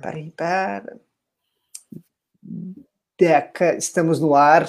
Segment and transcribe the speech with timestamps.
[0.00, 0.96] Para, para.
[3.18, 4.68] Deca, estamos no ar.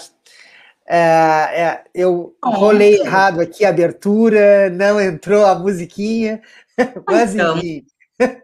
[0.86, 6.41] É, é, eu rolei errado aqui a abertura, não entrou a musiquinha,
[7.07, 7.86] mas então, enfim.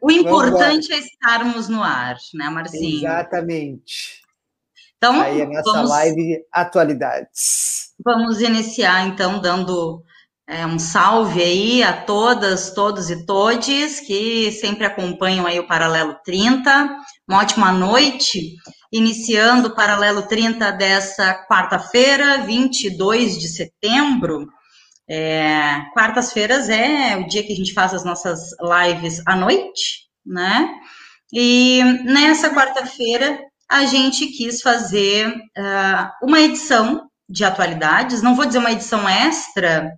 [0.02, 2.99] O importante é estarmos no ar, né, Marcinho?
[2.99, 4.21] Exatamente.
[4.97, 7.93] Então, aí a nossa vamos, live Atualidades.
[8.04, 10.04] Vamos iniciar, então, dando
[10.50, 16.15] é, um salve aí a todas, todos e todes que sempre acompanham aí o Paralelo
[16.25, 16.89] 30.
[17.27, 18.55] Uma ótima noite,
[18.91, 24.47] iniciando o Paralelo 30 dessa quarta-feira, 22 de setembro.
[25.07, 30.68] É, Quartas-feiras é o dia que a gente faz as nossas lives à noite, né?
[31.32, 38.58] E nessa quarta-feira a gente quis fazer uh, uma edição de atualidades, não vou dizer
[38.58, 39.91] uma edição extra,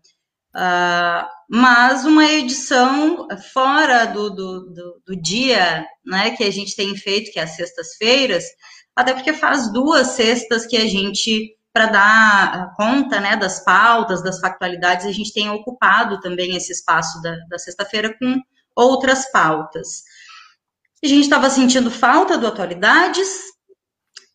[0.55, 6.96] Uh, mas uma edição fora do, do, do, do, dia né, que a gente tem
[6.96, 8.44] feito, que é as sextas-feiras,
[8.96, 14.40] até porque faz duas sextas que a gente, para dar conta né, das pautas, das
[14.40, 18.41] factualidades, a gente tem ocupado também esse espaço da, da sexta-feira com
[18.76, 20.04] outras pautas.
[21.04, 23.27] A gente estava sentindo falta do Atualidades,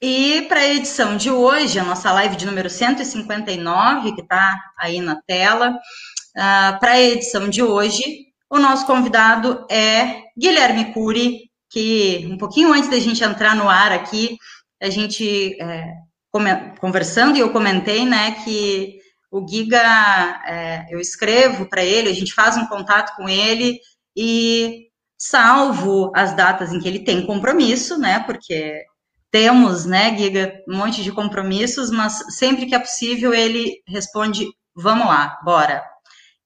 [0.00, 5.00] e para a edição de hoje, a nossa live de número 159, que está aí
[5.00, 12.28] na tela, uh, para a edição de hoje, o nosso convidado é Guilherme Cury, que
[12.30, 14.39] um pouquinho antes da gente entrar no ar aqui,
[14.80, 15.94] a gente é,
[16.78, 18.98] conversando e eu comentei, né, que
[19.30, 23.80] o Giga, é, eu escrevo para ele, a gente faz um contato com ele
[24.17, 24.86] e
[25.19, 28.84] salvo as datas em que ele tem compromisso, né, porque
[29.30, 35.06] temos, né, Giga, um monte de compromissos, mas sempre que é possível ele responde: vamos
[35.06, 35.84] lá, bora.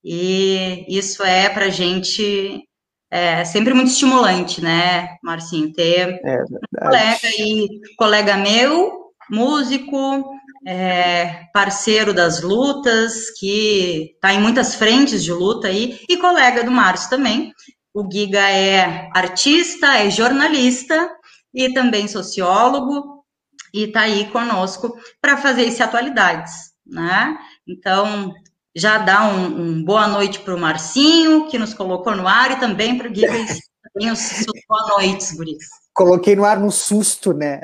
[0.03, 2.65] E isso é para a gente
[3.11, 5.73] é sempre muito estimulante, né, Marcinho?
[5.73, 10.31] Ter é um colega aí, colega meu, músico,
[10.67, 16.71] é, parceiro das lutas, que está em muitas frentes de luta aí, e colega do
[16.71, 17.53] Márcio também.
[17.93, 21.11] O Giga é artista, é jornalista,
[21.55, 23.25] e também sociólogo,
[23.73, 27.39] e está aí conosco para fazer esse atualidades, né?
[27.67, 28.33] Então,
[28.75, 32.61] já dá um, um boa noite para o Marcinho, que nos colocou no ar, e
[32.61, 33.47] também para o Guilherme,
[33.93, 35.65] também os boa noites, guris.
[35.93, 37.61] Coloquei no ar no susto, né?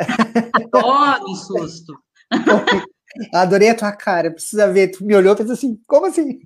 [0.53, 1.99] Adoro um susto.
[3.33, 4.89] Adorei a tua cara, precisa ver.
[4.89, 6.41] Tu me olhou e fez assim, como assim?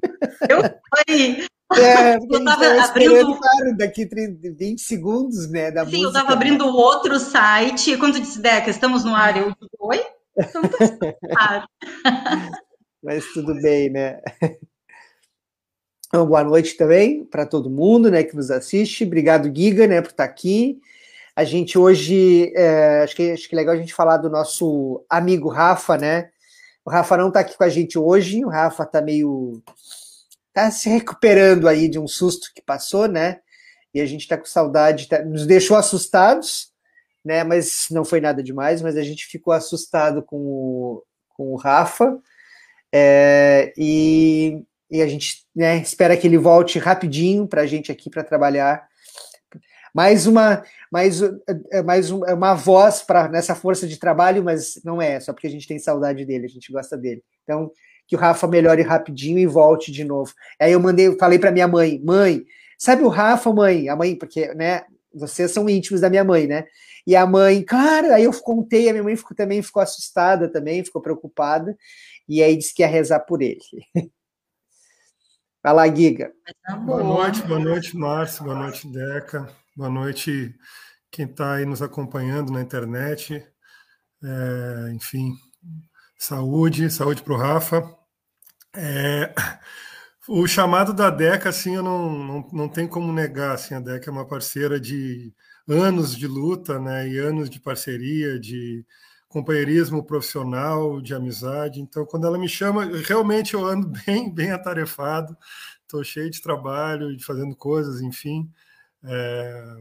[0.49, 1.47] Eu fui,
[1.77, 3.37] é, eu tava abrindo.
[3.37, 5.71] Claro, daqui 30, 20 segundos, né?
[5.71, 7.97] Da Sim, música, eu tava abrindo outro site.
[7.97, 10.05] Quando tu disse, Deca, estamos no ar, eu digo, oi?
[10.37, 11.67] Então tá
[13.03, 14.21] Mas tudo bem, né?
[16.09, 19.05] Então, boa noite também para todo mundo né, que nos assiste.
[19.05, 20.81] Obrigado, Giga, né, por estar aqui.
[21.37, 25.05] A gente hoje, é, acho, que, acho que é legal a gente falar do nosso
[25.09, 26.31] amigo Rafa, né?
[26.85, 29.63] O Rafa não está aqui com a gente hoje, o Rafa está meio
[30.53, 33.41] tá se recuperando aí de um susto que passou, né?
[33.95, 36.73] E a gente tá com saudade, tá, nos deixou assustados,
[37.25, 37.45] né?
[37.45, 42.19] Mas não foi nada demais, mas a gente ficou assustado com o, com o Rafa.
[42.93, 48.11] É, e, e a gente né, espera que ele volte rapidinho para a gente aqui
[48.11, 48.89] para trabalhar.
[49.93, 51.21] Mais uma, mais,
[51.73, 55.51] é, mais uma voz para nessa força de trabalho, mas não é só porque a
[55.51, 57.25] gente tem saudade dele, a gente gosta dele.
[57.43, 57.73] Então,
[58.11, 60.35] que o Rafa melhore rapidinho e volte de novo.
[60.59, 62.45] Aí eu mandei, falei para minha mãe, mãe,
[62.77, 63.89] sabe o Rafa, mãe?
[63.89, 64.83] A mãe, porque, né,
[65.15, 66.65] vocês são íntimos da minha mãe, né?
[67.07, 70.85] E a mãe, claro, aí eu contei, a minha mãe ficou, também ficou assustada também,
[70.85, 71.79] ficou preocupada,
[72.29, 73.61] e aí disse que ia rezar por ele.
[75.63, 76.33] Vai lá, Giga.
[76.85, 80.53] Boa noite, boa noite, Márcio, boa noite, Deca, boa noite
[81.13, 83.47] quem está aí nos acompanhando na internet.
[84.21, 85.35] É, enfim,
[86.19, 88.00] saúde, saúde para o Rafa.
[88.75, 89.35] É,
[90.29, 94.11] o chamado da Deca, assim, eu não, não, não tem como negar, assim, a Deca
[94.11, 95.33] é uma parceira de
[95.69, 98.85] anos de luta, né, e anos de parceria, de
[99.29, 101.81] companheirismo profissional, de amizade.
[101.81, 105.37] Então, quando ela me chama, realmente eu ando bem, bem atarefado,
[105.83, 108.51] estou cheio de trabalho, de fazendo coisas, enfim.
[109.03, 109.77] É,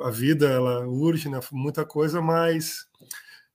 [0.00, 2.86] a vida ela urge, né, muita coisa, mas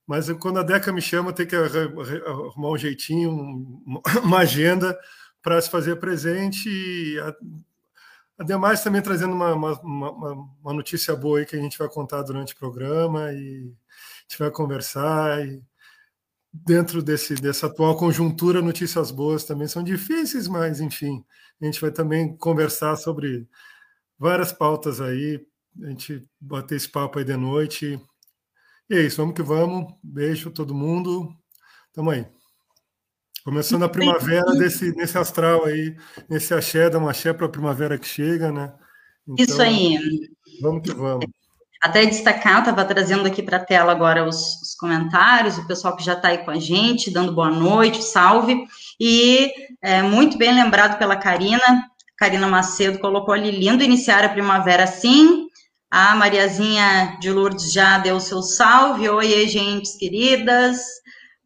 [0.06, 3.82] mas quando a Deca me chama, tem que arrumar um jeitinho,
[4.22, 4.96] uma agenda
[5.42, 6.68] para se fazer presente.
[6.68, 7.16] E,
[8.38, 10.32] ademais, também trazendo uma, uma, uma,
[10.62, 14.38] uma, notícia boa aí que a gente vai contar durante o programa e a gente
[14.38, 15.44] vai conversar.
[15.46, 15.62] E
[16.52, 21.24] dentro desse, dessa atual conjuntura, notícias boas também são difíceis, mas enfim,
[21.60, 23.48] a gente vai também conversar sobre
[24.18, 25.44] várias pautas aí
[25.82, 28.00] a gente bater esse papo aí de noite.
[28.88, 29.92] E é isso, vamos que vamos.
[30.02, 31.28] Beijo todo mundo.
[31.92, 32.26] Tamo aí.
[33.44, 35.96] Começando a primavera desse, nesse astral aí,
[36.28, 38.72] nesse axé, da axé para a primavera que chega, né?
[39.26, 39.98] Então, isso aí.
[40.60, 41.26] Vamos que vamos.
[41.80, 46.04] Até destacar, estava trazendo aqui para a tela agora os, os, comentários, o pessoal que
[46.04, 48.66] já está aí com a gente, dando boa noite, salve.
[48.98, 54.86] E é, muito bem lembrado pela Karina, Karina Macedo colocou ali, lindo iniciar a primavera
[54.86, 55.45] sim.
[55.98, 59.08] A Mariazinha de Lourdes já deu seu salve.
[59.08, 60.78] Oi, gente queridas.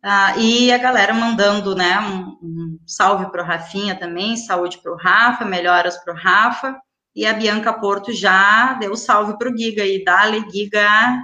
[0.02, 4.92] Ah, e a galera mandando né, um, um salve para o Rafinha também, saúde para
[4.92, 6.76] o Rafa, melhoras para o Rafa.
[7.14, 11.22] E a Bianca Porto já deu salve para o Giga e dale Giga.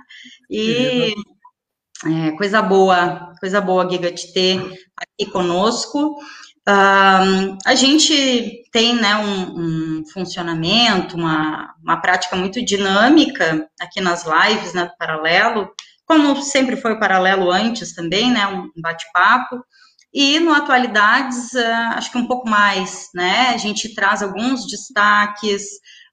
[0.48, 1.12] E
[2.04, 4.60] é, coisa boa, coisa boa, Giga, te ter
[4.96, 6.14] aqui conosco.
[6.68, 14.74] A gente tem né, um, um funcionamento, uma, uma prática muito dinâmica aqui nas lives
[14.74, 15.70] né, Paralelo,
[16.04, 19.64] como sempre foi o Paralelo antes também, né, um bate-papo.
[20.12, 23.50] E no Atualidades, uh, acho que um pouco mais, né?
[23.50, 25.62] A gente traz alguns destaques,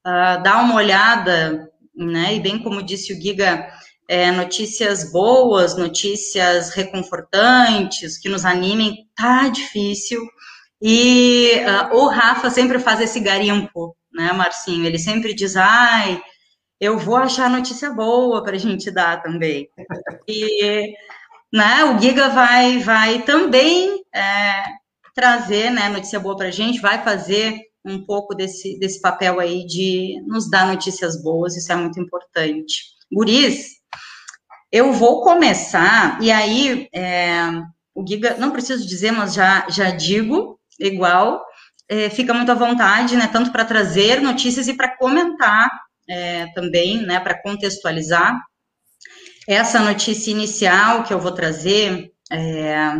[0.05, 2.35] uh, dá uma olhada, né?
[2.35, 3.65] E bem como disse o Giga,
[4.07, 10.21] é, notícias boas, notícias reconfortantes, que nos animem, tá difícil.
[10.81, 11.61] E
[11.91, 14.85] uh, o Rafa sempre faz esse garimpo, né, Marcinho?
[14.85, 16.21] Ele sempre diz, ai,
[16.79, 19.69] eu vou achar notícia boa para a gente dar também.
[20.27, 20.93] E
[21.53, 24.63] né, o Giga vai, vai também é,
[25.15, 29.65] trazer né, notícia boa para a gente, vai fazer um pouco desse, desse papel aí
[29.65, 32.83] de nos dar notícias boas, isso é muito importante.
[33.11, 33.82] Guris,
[34.73, 37.43] eu vou começar, e aí é,
[37.93, 41.45] o Giga, não preciso dizer, mas já, já digo, igual,
[41.87, 45.69] é, fica muito à vontade, né, tanto para trazer notícias e para comentar
[46.09, 48.35] é, também, né, para contextualizar.
[49.47, 52.95] Essa notícia inicial que eu vou trazer é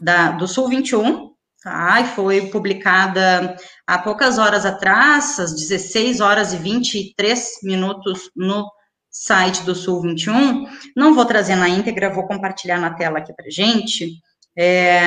[0.00, 6.52] da, do Sul 21, tá, e foi publicada há poucas horas atrás, às 16 horas
[6.52, 8.70] e 23 minutos no
[9.10, 10.66] site do Sul 21.
[10.96, 14.12] Não vou trazer na íntegra, vou compartilhar na tela aqui para gente.
[14.56, 15.00] É,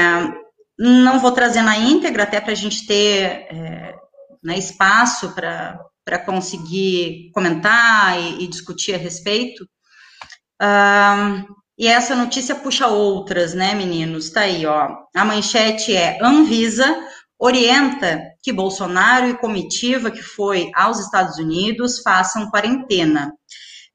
[0.77, 3.95] não vou trazer na íntegra, até para a gente ter é,
[4.43, 9.67] né, espaço para conseguir comentar e, e, discutir a respeito.
[11.77, 14.29] e essa notícia puxa outras, né, meninos?
[14.29, 14.89] Tá aí, ó.
[15.15, 16.93] A manchete é: Anvisa
[17.39, 23.33] orienta que Bolsonaro e comitiva que foi aos Estados Unidos façam quarentena.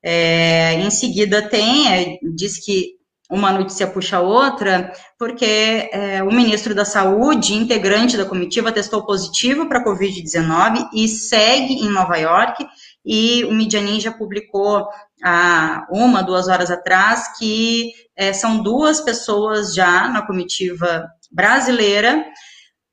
[0.03, 2.99] É, em seguida tem, é, diz que
[3.31, 9.05] uma notícia puxa a outra, porque é, o ministro da Saúde, integrante da comitiva, testou
[9.05, 12.67] positivo para Covid-19 e segue em Nova York.
[13.05, 14.89] E o Media Ninja publicou
[15.23, 22.25] há uma, duas horas atrás que é, são duas pessoas já na comitiva brasileira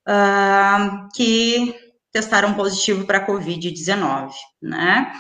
[0.08, 1.76] uh, que
[2.12, 4.32] testaram positivo para Covid-19,
[4.62, 5.12] né?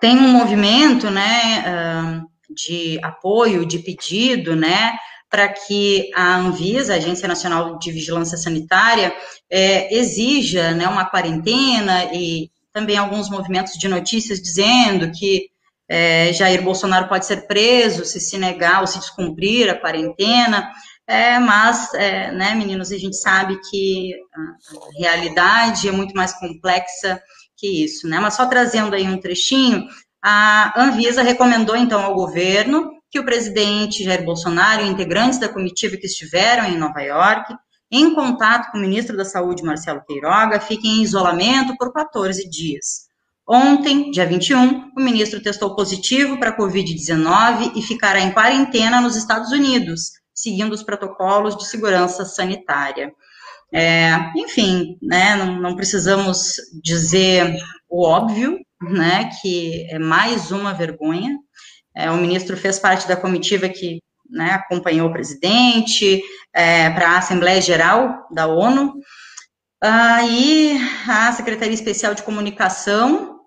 [0.00, 2.22] Tem um movimento, né?
[2.54, 4.92] De apoio, de pedido, né,
[5.32, 9.14] para que a Anvisa, a Agência Nacional de Vigilância Sanitária,
[9.48, 15.46] é, exija né, uma quarentena e também alguns movimentos de notícias dizendo que
[15.88, 20.70] é, Jair Bolsonaro pode ser preso se se negar ou se descumprir a quarentena.
[21.06, 27.20] É, mas, é, né, meninos, a gente sabe que a realidade é muito mais complexa
[27.62, 28.18] que isso, né?
[28.18, 29.86] Mas só trazendo aí um trechinho,
[30.20, 35.96] a Anvisa recomendou, então, ao governo que o presidente Jair Bolsonaro e integrantes da comitiva
[35.96, 37.54] que estiveram em Nova York,
[37.88, 43.06] em contato com o ministro da Saúde, Marcelo Queiroga, fiquem em isolamento por 14 dias.
[43.46, 49.14] Ontem, dia 21, o ministro testou positivo para a Covid-19 e ficará em quarentena nos
[49.14, 53.12] Estados Unidos, seguindo os protocolos de segurança sanitária.
[53.74, 57.56] É, enfim, né, não, não precisamos dizer
[57.88, 61.38] o óbvio, né, que é mais uma vergonha.
[61.94, 63.98] É, o ministro fez parte da comitiva que
[64.28, 66.22] né, acompanhou o presidente
[66.54, 68.94] é, para a Assembleia Geral da ONU.
[69.82, 73.40] Aí a Secretaria Especial de Comunicação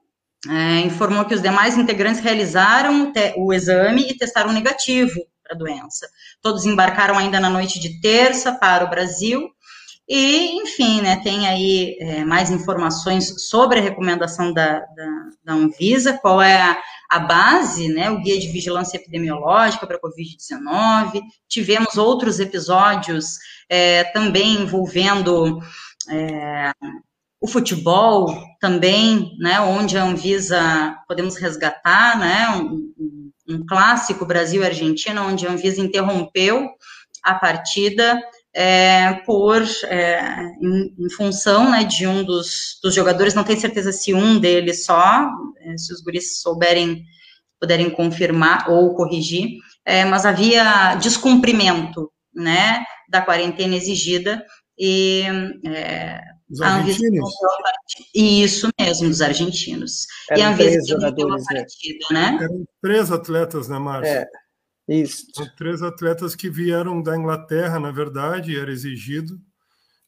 [0.50, 5.58] é, informou que os demais integrantes realizaram o, o exame e testaram negativo para a
[5.58, 6.08] doença.
[6.41, 9.50] Todos embarcaram ainda na noite de terça para o Brasil
[10.07, 16.13] e, enfim, né, tem aí é, mais informações sobre a recomendação da, da, da Anvisa,
[16.13, 21.21] qual é a, a, base, né, o guia de vigilância epidemiológica para a Covid-19.
[21.50, 25.59] Tivemos outros episódios é, também envolvendo
[26.07, 26.71] é,
[27.41, 28.31] o futebol
[28.62, 35.81] também, né, onde a Anvisa, podemos resgatar, né, um, um clássico Brasil-Argentina, onde a Anvisa
[35.81, 36.69] interrompeu
[37.24, 38.21] a partida
[38.55, 43.91] é, por, é, em, em, função né, de um dos, dos, jogadores, não tenho certeza
[43.91, 47.03] se um deles só, é, se os guris souberem,
[47.59, 54.41] puderem confirmar ou corrigir, é, mas havia descumprimento, né, da quarentena exigida,
[54.79, 55.24] e
[55.65, 57.29] é, os argentinos?
[58.13, 60.05] Isso mesmo, dos argentinos.
[60.29, 61.59] Eram e a Anvisa três jogadores, né?
[61.59, 62.38] partida, né?
[62.41, 64.09] Eram três atletas, né, Márcia?
[64.09, 64.27] É,
[64.88, 65.27] isso.
[65.58, 69.39] Três atletas que vieram da Inglaterra, na verdade, era exigido,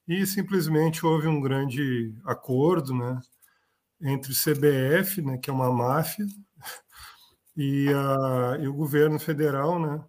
[0.07, 3.19] e simplesmente houve um grande acordo, né,
[4.01, 6.25] entre o CBF, né, que é uma máfia,
[7.57, 10.03] e, a, e o governo federal, né,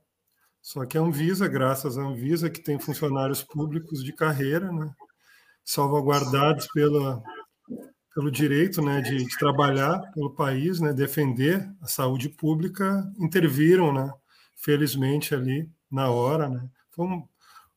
[0.62, 4.92] só que a Anvisa, graças à Anvisa, que tem funcionários públicos de carreira, né,
[5.64, 7.22] salvaguardados pela,
[8.14, 14.12] pelo direito né, de, de, trabalhar pelo país, né, defender a saúde pública, interviram, né,
[14.58, 16.48] felizmente, ali na hora.
[16.48, 16.68] Né.
[16.90, 17.26] Foi um,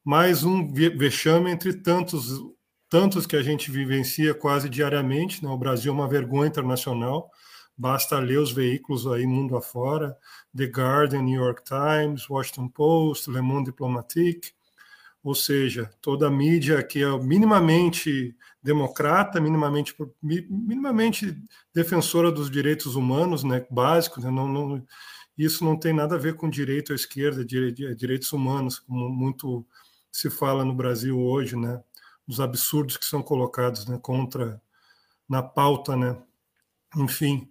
[0.03, 2.41] mais um vexame entre tantos,
[2.89, 5.43] tantos que a gente vivencia quase diariamente.
[5.43, 5.49] Né.
[5.49, 7.31] O Brasil é uma vergonha internacional,
[7.77, 10.17] basta ler os veículos aí mundo afora,
[10.55, 14.51] The Guardian, New York Times, Washington Post, Le Monde Diplomatique,
[15.23, 21.37] ou seja, toda a mídia que é minimamente democrata, minimamente, minimamente
[21.73, 24.83] defensora dos direitos humanos, né, básicos, né, não, não,
[25.37, 29.65] isso não tem nada a ver com direito à esquerda, direitos humanos, como muito
[30.11, 31.81] se fala no Brasil hoje, né,
[32.27, 34.61] os absurdos que são colocados né, contra
[35.27, 36.17] na pauta, né,
[36.97, 37.49] enfim,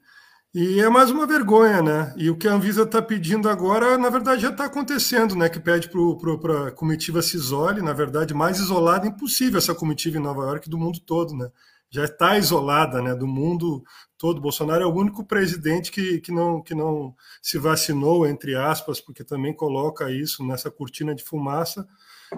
[0.53, 2.13] e é mais uma vergonha, né?
[2.17, 5.49] E o que a Anvisa está pedindo agora, na verdade, já está acontecendo, né?
[5.49, 10.21] Que pede para a comitiva se isole, na verdade, mais isolada impossível essa comitiva em
[10.21, 11.49] Nova York do mundo todo, né?
[11.91, 13.15] Já está isolada, né?
[13.15, 13.83] Do mundo
[14.17, 14.41] todo.
[14.41, 19.25] Bolsonaro é o único presidente que, que, não, que não se vacinou, entre aspas, porque
[19.25, 21.87] também coloca isso nessa cortina de fumaça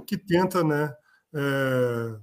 [0.07, 0.95] que tenta, né?
[1.35, 2.17] É,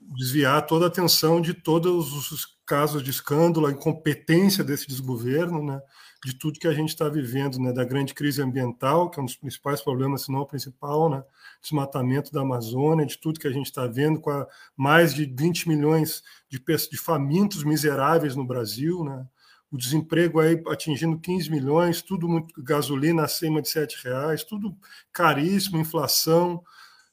[0.00, 5.80] desviar toda a atenção de todos os casos de escândalo, a incompetência desse desgoverno, né,
[6.24, 9.26] de tudo que a gente está vivendo, né, da grande crise ambiental, que é um
[9.26, 11.22] dos principais problemas, se não o principal, né,
[11.60, 15.68] desmatamento da Amazônia, de tudo que a gente está vendo, com a, mais de 20
[15.68, 19.26] milhões de, de famintos miseráveis no Brasil, né,
[19.70, 24.74] o desemprego aí atingindo 15 milhões, tudo muito gasolina acima de 7 reais, tudo
[25.12, 26.62] caríssimo, inflação,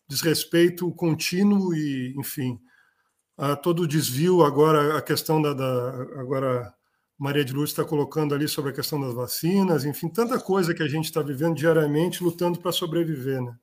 [0.08, 2.60] desrespeito contínuo e, enfim,
[3.38, 5.90] a todo o desvio, agora a questão da, da
[6.20, 6.74] agora
[7.22, 10.82] Maria de Lourdes está colocando ali sobre a questão das vacinas, enfim, tanta coisa que
[10.82, 13.56] a gente está vivendo diariamente lutando para sobreviver, né?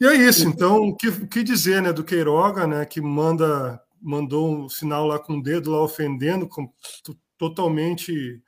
[0.00, 4.64] E é isso, então, o que, que, dizer, né, do Queiroga, né, que manda mandou
[4.64, 6.68] um sinal lá com o dedo lá ofendendo, com,
[7.38, 8.42] totalmente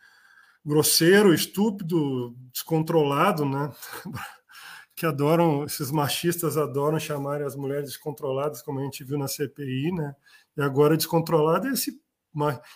[0.66, 3.70] grosseiro, estúpido, descontrolado, né?
[4.96, 9.92] que adoram, esses machistas adoram chamar as mulheres descontroladas, como a gente viu na CPI,
[9.92, 10.16] né?
[10.56, 12.02] E agora descontrolada é esse.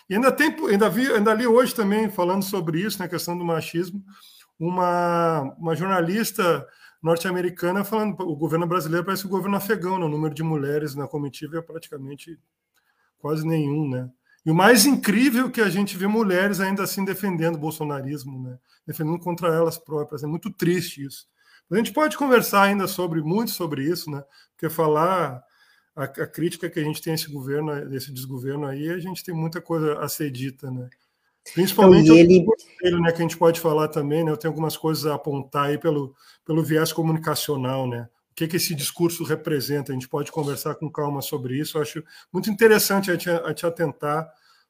[0.09, 3.37] E ainda tem, ainda vi, ainda li hoje também falando sobre isso, na né, questão
[3.37, 4.03] do machismo,
[4.59, 6.67] uma, uma jornalista
[7.01, 10.05] norte-americana falando o governo brasileiro parece o governo afegão, né?
[10.05, 12.37] o número de mulheres na comitiva é praticamente
[13.19, 14.09] quase nenhum, né?
[14.45, 18.41] E o mais incrível é que a gente vê mulheres ainda assim defendendo o bolsonarismo,
[18.41, 18.57] né?
[18.87, 20.23] Defendendo contra elas próprias.
[20.23, 21.27] É muito triste isso.
[21.71, 24.23] A gente pode conversar ainda sobre muito sobre isso, né?
[24.51, 25.43] Porque falar
[25.95, 29.23] a, a crítica que a gente tem a esse governo, desse desgoverno aí, a gente
[29.23, 30.89] tem muita coisa a ser dita, né?
[31.53, 32.45] Principalmente então, ele...
[33.01, 34.31] né, que a gente pode falar também, né?
[34.31, 36.15] Eu tenho algumas coisas a apontar aí pelo,
[36.45, 38.07] pelo viés comunicacional, né?
[38.31, 39.91] O que, que esse discurso representa?
[39.91, 41.77] A gente pode conversar com calma sobre isso.
[41.77, 44.29] Eu acho muito interessante a gente, a gente atentar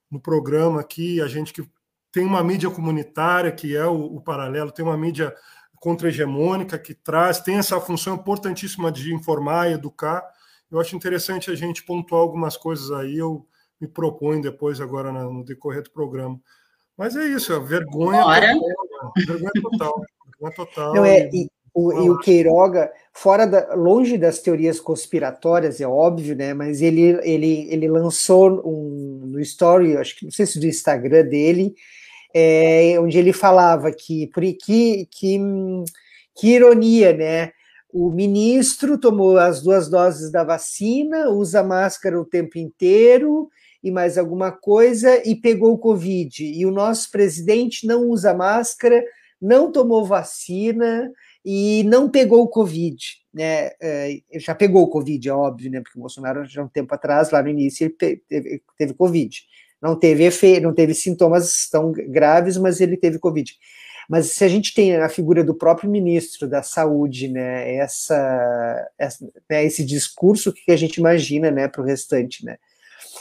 [0.10, 1.64] no programa aqui, a gente que
[2.12, 5.36] tem uma mídia comunitária, que é o, o paralelo, tem uma mídia
[5.76, 10.24] contra-hegemônica que traz, tem essa função importantíssima de informar e educar.
[10.72, 13.46] Eu acho interessante a gente pontuar algumas coisas aí, eu
[13.80, 16.40] me proponho depois, agora no decorrer do programa.
[16.98, 18.42] Mas é isso, a vergonha total.
[18.42, 19.26] Né?
[19.26, 20.02] Vergonha total.
[20.26, 20.94] Vergonha total.
[20.94, 26.36] Não, é, e, o, e o Queiroga, fora da, longe das teorias conspiratórias, é óbvio,
[26.36, 26.54] né?
[26.54, 31.24] Mas ele, ele, ele lançou um, no story, acho que não sei se do Instagram
[31.24, 31.74] dele,
[32.34, 35.40] é, onde ele falava que, por, que, que,
[36.36, 37.52] que ironia, né?
[37.91, 43.50] O ministro tomou as duas doses da vacina, usa máscara o tempo inteiro
[43.84, 46.46] e mais alguma coisa e pegou o Covid.
[46.46, 49.03] E o nosso presidente não usa máscara,
[49.41, 51.12] não tomou vacina
[51.43, 53.03] e não pegou o Covid,
[53.34, 53.72] né?
[53.81, 55.81] É, já pegou o Covid, é óbvio, né?
[55.81, 59.36] Porque o Bolsonaro já um tempo atrás, lá no início, ele teve, teve Covid.
[59.81, 63.51] Não teve efeito, não teve sintomas tão graves, mas ele teve Covid.
[64.10, 69.24] Mas se a gente tem a figura do próprio ministro da Saúde, né, essa, essa
[69.48, 72.58] né, esse discurso, que a gente imagina, né, para o restante, né?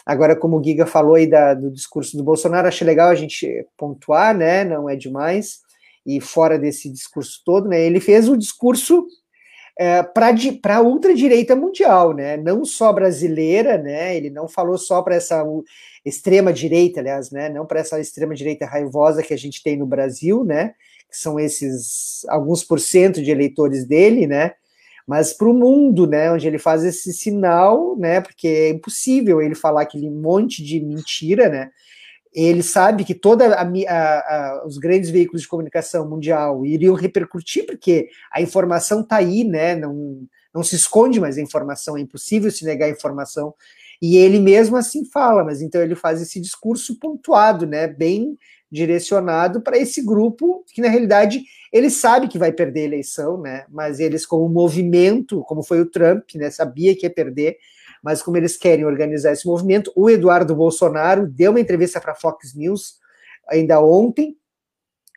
[0.06, 3.66] Agora, como o Giga falou aí da, do discurso do Bolsonaro, achei legal a gente
[3.76, 4.64] pontuar, né?
[4.64, 5.60] Não é demais.
[6.06, 7.80] E fora desse discurso todo, né?
[7.82, 9.06] Ele fez o discurso
[9.78, 12.36] é, para a ultradireita mundial, né?
[12.36, 14.16] Não só brasileira, né?
[14.16, 15.44] Ele não falou só para essa
[16.04, 17.48] extrema direita, aliás, né?
[17.48, 20.74] Não para essa extrema direita raivosa que a gente tem no Brasil, né?
[21.08, 24.52] Que são esses alguns por cento de eleitores dele, né?
[25.06, 29.54] mas para o mundo, né, onde ele faz esse sinal, né, porque é impossível ele
[29.54, 31.70] falar aquele monte de mentira, né,
[32.34, 37.66] ele sabe que toda a, a, a, os grandes veículos de comunicação mundial iriam repercutir,
[37.66, 40.22] porque a informação está aí, né, não,
[40.54, 43.54] não se esconde mais a informação, é impossível se negar a informação,
[44.00, 48.38] e ele mesmo assim fala, mas então ele faz esse discurso pontuado, né, bem
[48.70, 51.42] direcionado para esse grupo que na realidade
[51.72, 53.64] ele sabe que vai perder a eleição, né?
[53.70, 57.56] Mas eles como movimento, como foi o Trump, né, sabia que ia perder,
[58.02, 62.16] mas como eles querem organizar esse movimento, o Eduardo Bolsonaro deu uma entrevista para a
[62.16, 62.94] Fox News
[63.48, 64.36] ainda ontem,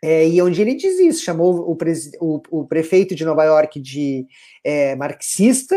[0.03, 1.77] é, e onde ele diz isso, chamou o,
[2.19, 4.25] o, o prefeito de Nova York de
[4.63, 5.75] é, marxista,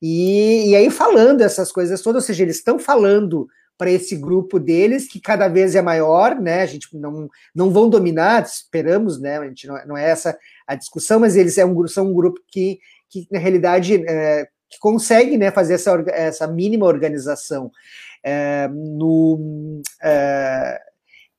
[0.00, 3.46] e, e aí falando essas coisas todas, ou seja, eles estão falando
[3.78, 6.62] para esse grupo deles, que cada vez é maior, né?
[6.62, 9.38] A gente não, não vão dominar, esperamos, né?
[9.38, 10.36] A gente não, não é essa
[10.66, 12.78] a discussão, mas eles é um, são um grupo que,
[13.10, 17.72] que na realidade, é, que consegue né, fazer essa, essa mínima organização.
[18.22, 20.80] É, no, é,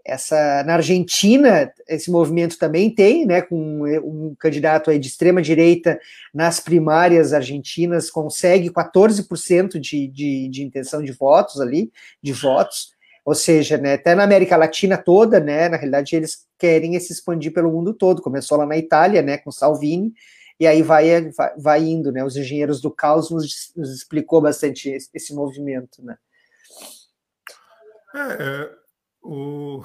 [0.03, 5.99] essa na Argentina esse movimento também tem, né, com um candidato aí de extrema direita
[6.33, 11.91] nas primárias argentinas consegue 14% de, de, de intenção de votos ali,
[12.23, 12.91] de votos,
[13.25, 17.53] ou seja, né, até na América Latina toda, né, na realidade eles querem se expandir
[17.53, 20.13] pelo mundo todo, começou lá na Itália, né, com Salvini,
[20.59, 24.89] e aí vai, vai, vai indo, né, os engenheiros do caos nos, nos explicou bastante
[24.89, 26.17] esse, esse movimento, né.
[28.15, 28.71] É, é
[29.21, 29.83] o,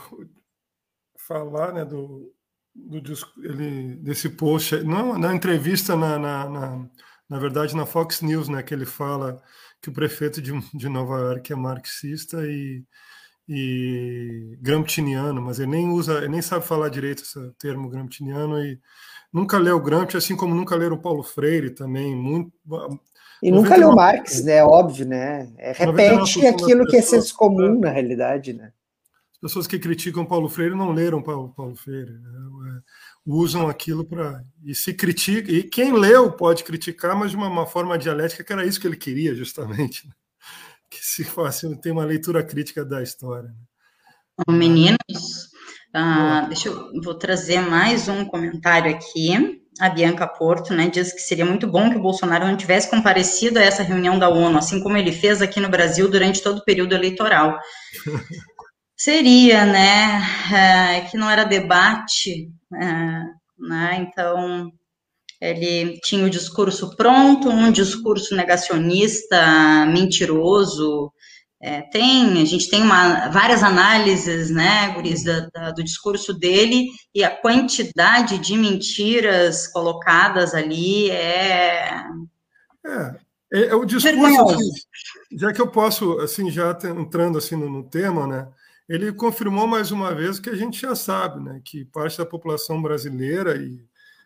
[1.26, 2.32] falar né, do,
[2.74, 2.98] do
[3.42, 6.88] ele, desse post, não, na entrevista, na, na, na,
[7.28, 9.42] na, verdade, na Fox News, né, que ele fala
[9.80, 12.84] que o prefeito de, de Nova York é marxista e,
[13.48, 18.78] e gramsciano, mas ele nem usa, ele nem sabe falar direito esse termo gramsciano e
[19.32, 22.52] nunca leu Gramsci, assim como nunca leram Paulo Freire também, muito...
[23.42, 24.62] E nunca leu Marx, né?
[24.62, 25.52] Óbvio, né?
[25.58, 28.72] É, repete aquilo que é senso comum, na realidade, né?
[29.42, 32.30] pessoas que criticam Paulo Freire não leram Paulo, Paulo Freire, né?
[32.68, 32.80] É,
[33.26, 34.44] usam aquilo para.
[34.64, 38.52] E se critica, e quem leu pode criticar, mas de uma, uma, forma dialética, que
[38.52, 40.08] era isso que ele queria, justamente.
[40.92, 43.48] Que se fosse, tem uma leitura crítica da história.
[43.48, 44.54] Né?
[44.54, 45.48] Meninos,
[45.94, 49.62] ah, deixa eu vou trazer mais um comentário aqui.
[49.80, 53.58] A Bianca Porto né, diz que seria muito bom que o Bolsonaro não tivesse comparecido
[53.58, 56.64] a essa reunião da ONU, assim como ele fez aqui no Brasil durante todo o
[56.64, 57.58] período eleitoral.
[58.94, 60.22] Seria, né?
[60.54, 63.22] É, que não era debate, é,
[63.58, 63.96] né?
[64.06, 64.70] Então,
[65.42, 71.12] ele tinha o discurso pronto, um discurso negacionista, mentiroso.
[71.60, 76.86] É, tem, a gente tem uma, várias análises, né, Guris, da, da, do discurso dele
[77.12, 81.90] e a quantidade de mentiras colocadas ali é.
[82.86, 83.14] É,
[83.52, 84.48] é, é o discurso.
[84.48, 84.70] Assim,
[85.38, 88.48] já que eu posso, assim, já entrando assim no, no tema, né?
[88.88, 92.26] ele confirmou mais uma vez o que a gente já sabe, né, que parte da
[92.26, 93.80] população brasileira, e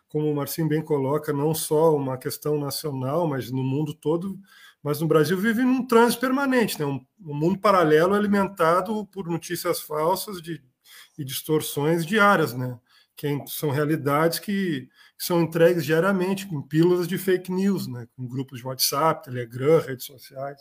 [0.08, 4.38] como o Marcinho bem coloca, não só uma questão nacional, mas no mundo todo,
[4.82, 9.80] mas no Brasil vive num trânsito permanente, né, um, um mundo paralelo alimentado por notícias
[9.80, 10.62] falsas de,
[11.18, 12.78] e distorções diárias, né,
[13.16, 14.88] que são realidades que,
[15.18, 19.80] que são entregues diariamente com pílulas de fake news, né, com grupos de WhatsApp, Telegram,
[19.80, 20.60] redes sociais.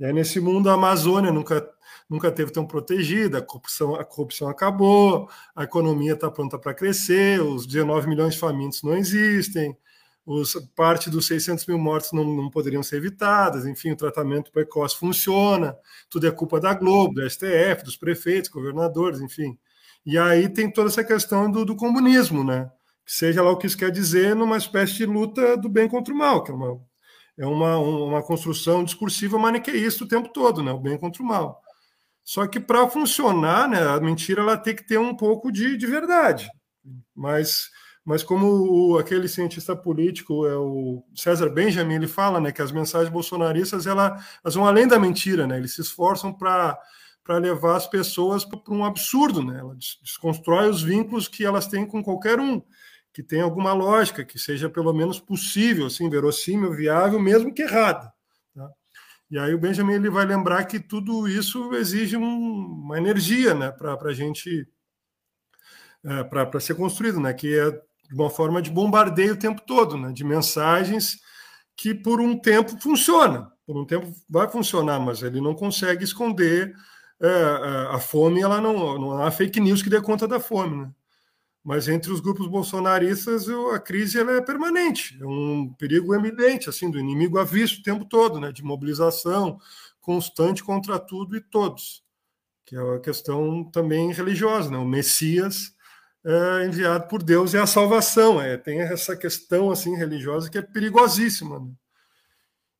[0.00, 1.68] E aí, nesse mundo, a Amazônia nunca,
[2.08, 7.42] nunca teve tão protegida, a corrupção, a corrupção acabou, a economia está pronta para crescer,
[7.42, 9.76] os 19 milhões de famintos não existem,
[10.24, 14.96] os, parte dos 600 mil mortes não, não poderiam ser evitadas, enfim, o tratamento precoce
[14.96, 15.76] funciona,
[16.08, 19.58] tudo é culpa da Globo, do STF, dos prefeitos, governadores, enfim.
[20.06, 22.70] E aí tem toda essa questão do, do comunismo, né?
[23.04, 26.16] Seja lá o que isso quer dizer, numa espécie de luta do bem contra o
[26.16, 26.80] mal, que é uma
[27.40, 30.70] é uma, uma construção discursiva maniqueísta o tempo todo, né?
[30.72, 31.62] o bem contra o mal.
[32.22, 35.86] Só que para funcionar, né, a mentira ela tem que ter um pouco de, de
[35.86, 36.50] verdade.
[37.14, 37.70] Mas
[38.04, 42.72] mas como o, aquele cientista político, é o César Benjamin, ele fala né, que as
[42.72, 46.78] mensagens bolsonaristas ela, elas vão além da mentira, né, eles se esforçam para
[47.28, 52.02] levar as pessoas para um absurdo, né, ela desconstrói os vínculos que elas têm com
[52.02, 52.62] qualquer um,
[53.12, 58.12] que tenha alguma lógica, que seja pelo menos possível, assim, verossímil, viável, mesmo que errada.
[58.54, 58.70] Tá?
[59.30, 62.22] E aí o Benjamin ele vai lembrar que tudo isso exige um,
[62.84, 64.68] uma energia né, para a gente
[66.04, 69.96] é, para ser construído, né, que é de uma forma de bombardeio o tempo todo,
[69.96, 71.18] né, de mensagens
[71.76, 76.74] que por um tempo funciona, por um tempo vai funcionar, mas ele não consegue esconder
[77.22, 80.86] é, é a fome, ela não, não há fake news que dê conta da fome,
[80.86, 80.90] né?
[81.62, 86.90] Mas entre os grupos bolsonaristas a crise ela é permanente, é um perigo eminente assim
[86.90, 88.50] do inimigo à vista o tempo todo, né?
[88.50, 89.58] De mobilização
[90.00, 92.02] constante contra tudo e todos,
[92.64, 94.78] que é uma questão também religiosa, né?
[94.78, 95.74] O Messias
[96.24, 98.40] é, enviado por Deus é a salvação.
[98.40, 101.60] É, tem essa questão assim religiosa que é perigosíssima.
[101.60, 101.72] Né?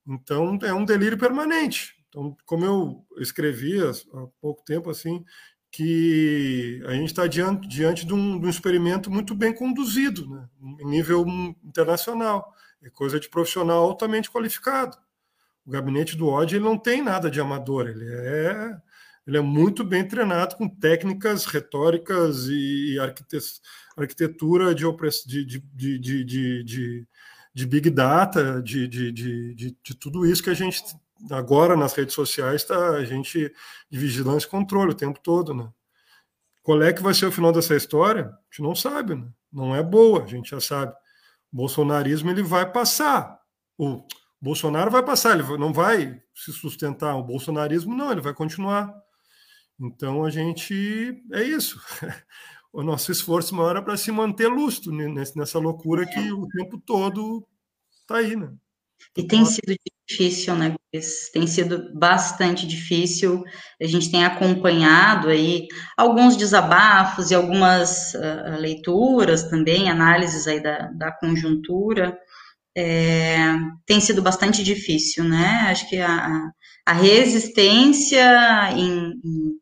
[0.09, 1.95] Então é um delírio permanente.
[2.09, 3.93] Então, como eu escrevi há
[4.41, 5.25] pouco tempo assim,
[5.71, 10.49] que a gente está diante, diante de, um, de um, experimento muito bem conduzido, né?
[10.81, 11.25] em nível
[11.65, 12.55] internacional.
[12.83, 14.97] É coisa de profissional altamente qualificado.
[15.65, 18.77] O gabinete do ódio ele não tem nada de amador, ele é
[19.27, 22.99] ele é muito bem treinado com técnicas retóricas e
[23.97, 24.91] arquitetura de,
[25.45, 27.07] de, de, de,
[27.55, 30.83] de big data, de, de, de, de, tudo isso que a gente
[31.31, 33.53] agora nas redes sociais está a gente
[33.91, 35.71] de vigilância e controle o tempo todo, né?
[36.63, 38.27] Qual é que vai ser o final dessa história?
[38.27, 39.29] A gente não sabe, né?
[39.53, 40.93] Não é boa, a gente já sabe.
[41.53, 43.41] O bolsonarismo ele vai passar.
[43.77, 44.07] O
[44.41, 47.17] Bolsonaro vai passar, ele não vai se sustentar.
[47.17, 48.95] O bolsonarismo não, ele vai continuar.
[49.81, 51.81] Então a gente é isso.
[52.73, 54.93] O nosso esforço maior é para se manter lustro
[55.35, 57.45] nessa loucura que o tempo todo
[58.01, 58.55] está aí, né?
[59.17, 59.75] E tem sido
[60.11, 60.75] difícil, né,
[61.33, 63.43] Tem sido bastante difícil.
[63.81, 70.89] A gente tem acompanhado aí alguns desabafos e algumas uh, leituras também, análises aí da,
[70.89, 72.19] da conjuntura.
[72.77, 73.37] É,
[73.87, 75.67] tem sido bastante difícil, né?
[75.71, 76.51] Acho que a,
[76.87, 79.61] a resistência em, em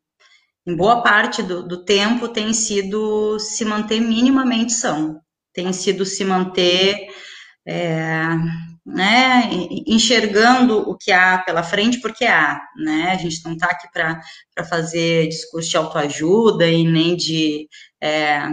[0.68, 5.18] em boa parte do, do tempo, tem sido se manter minimamente são,
[5.54, 7.08] tem sido se manter
[7.66, 8.20] é,
[8.88, 9.50] né,
[9.86, 14.64] enxergando o que há pela frente, porque há, né, a gente não está aqui para
[14.64, 17.68] fazer discurso de autoajuda e nem de
[18.02, 18.48] é,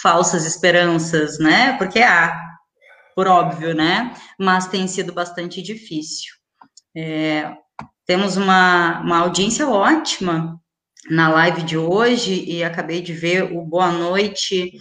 [0.00, 2.40] falsas esperanças, né, porque há,
[3.16, 6.34] por óbvio, né, mas tem sido bastante difícil.
[6.96, 7.52] É,
[8.06, 10.56] temos uma, uma audiência ótima
[11.10, 14.72] na live de hoje e acabei de ver o boa noite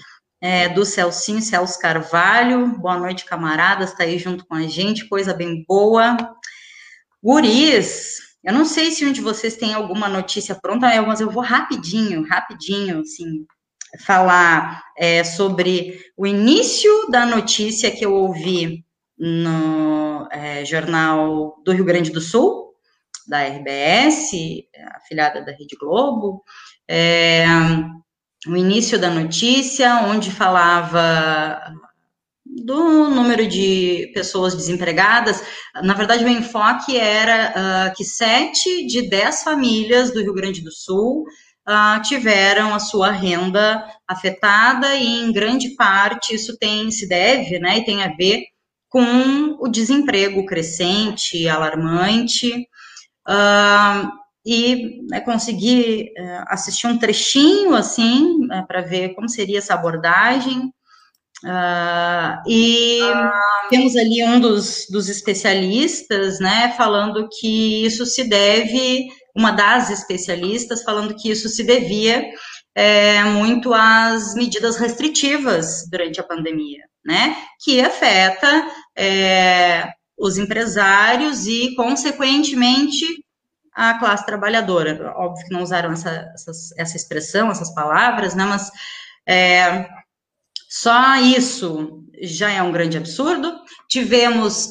[0.42, 2.78] é, do Celcinho Celso Carvalho.
[2.78, 6.18] Boa noite, camaradas, está aí junto com a gente, coisa bem boa.
[7.22, 11.44] Guris, eu não sei se um de vocês tem alguma notícia pronta, mas eu vou
[11.44, 13.46] rapidinho, rapidinho, assim,
[14.06, 18.86] falar é, sobre o início da notícia que eu ouvi
[19.18, 22.74] no é, Jornal do Rio Grande do Sul,
[23.28, 24.32] da RBS,
[24.96, 26.42] afiliada da Rede Globo,
[26.88, 27.46] é,
[28.48, 31.74] o início da notícia, onde falava
[32.46, 35.44] do número de pessoas desempregadas.
[35.84, 37.54] Na verdade, o enfoque era
[37.92, 41.26] uh, que sete de dez famílias do Rio Grande do Sul
[41.68, 47.80] uh, tiveram a sua renda afetada e, em grande parte, isso tem se deve, né,
[47.80, 48.44] e tem a ver
[48.88, 52.68] com o desemprego crescente, alarmante,
[53.30, 54.10] Uh,
[54.46, 60.72] e né, consegui uh, assistir um trechinho, assim, uh, para ver como seria essa abordagem.
[61.46, 63.00] Ah, e
[63.70, 70.84] temos ali um dos, dos especialistas, né, falando que isso se deve, uma das especialistas
[70.84, 72.26] falando que isso se devia
[72.76, 81.74] é, muito às medidas restritivas durante a pandemia, né, que afeta é, os empresários e,
[81.76, 83.06] consequentemente,
[83.74, 85.14] a classe trabalhadora.
[85.16, 88.72] Óbvio que não usaram essa, essa, essa expressão, essas palavras, né, mas
[89.28, 89.88] é,
[90.70, 93.54] só isso já é um grande absurdo.
[93.90, 94.70] Tivemos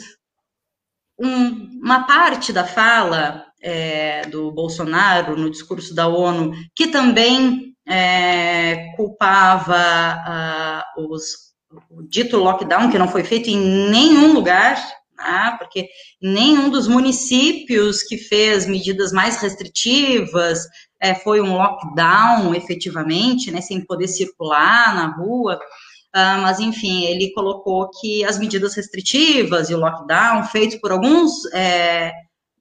[1.18, 8.92] um, uma parte da fala é, do Bolsonaro no discurso da ONU que também é,
[8.96, 11.54] culpava uh, os,
[11.90, 14.76] o dito lockdown, que não foi feito em nenhum lugar,
[15.18, 15.56] né?
[15.58, 15.88] porque
[16.20, 20.66] nenhum dos municípios que fez medidas mais restritivas
[21.00, 25.56] é, foi um lockdown efetivamente, né, sem poder circular na rua.
[25.56, 31.44] uh, mas enfim, ele colocou que as medidas restritivas e o lockdown feitos por alguns
[31.52, 32.12] é,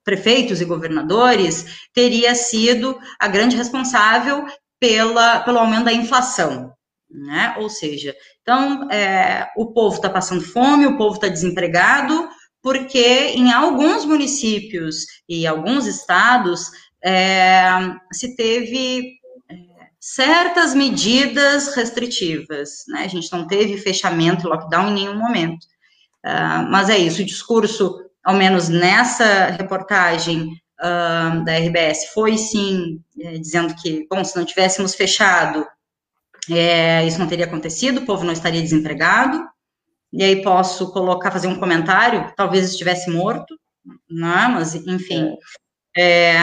[0.03, 4.45] prefeitos e governadores teria sido a grande responsável
[4.79, 6.71] pela, pelo aumento da inflação.
[7.09, 7.55] Né?
[7.59, 12.29] Ou seja, então é, o povo está passando fome, o povo está desempregado,
[12.61, 16.71] porque em alguns municípios e alguns estados
[17.03, 17.69] é,
[18.11, 19.17] se teve
[19.49, 19.55] é,
[19.99, 23.03] certas medidas restritivas, né?
[23.03, 25.65] A gente não teve fechamento, lockdown em nenhum momento.
[26.25, 30.49] Uh, mas é isso, o discurso, ao menos nessa reportagem
[30.81, 35.65] uh, da RBS, foi sim é, dizendo que, bom, se não tivéssemos fechado,
[36.51, 39.47] é, isso não teria acontecido, o povo não estaria desempregado,
[40.11, 43.57] e aí posso colocar, fazer um comentário, talvez estivesse morto,
[44.09, 44.47] né?
[44.53, 45.35] mas enfim.
[45.95, 46.35] É,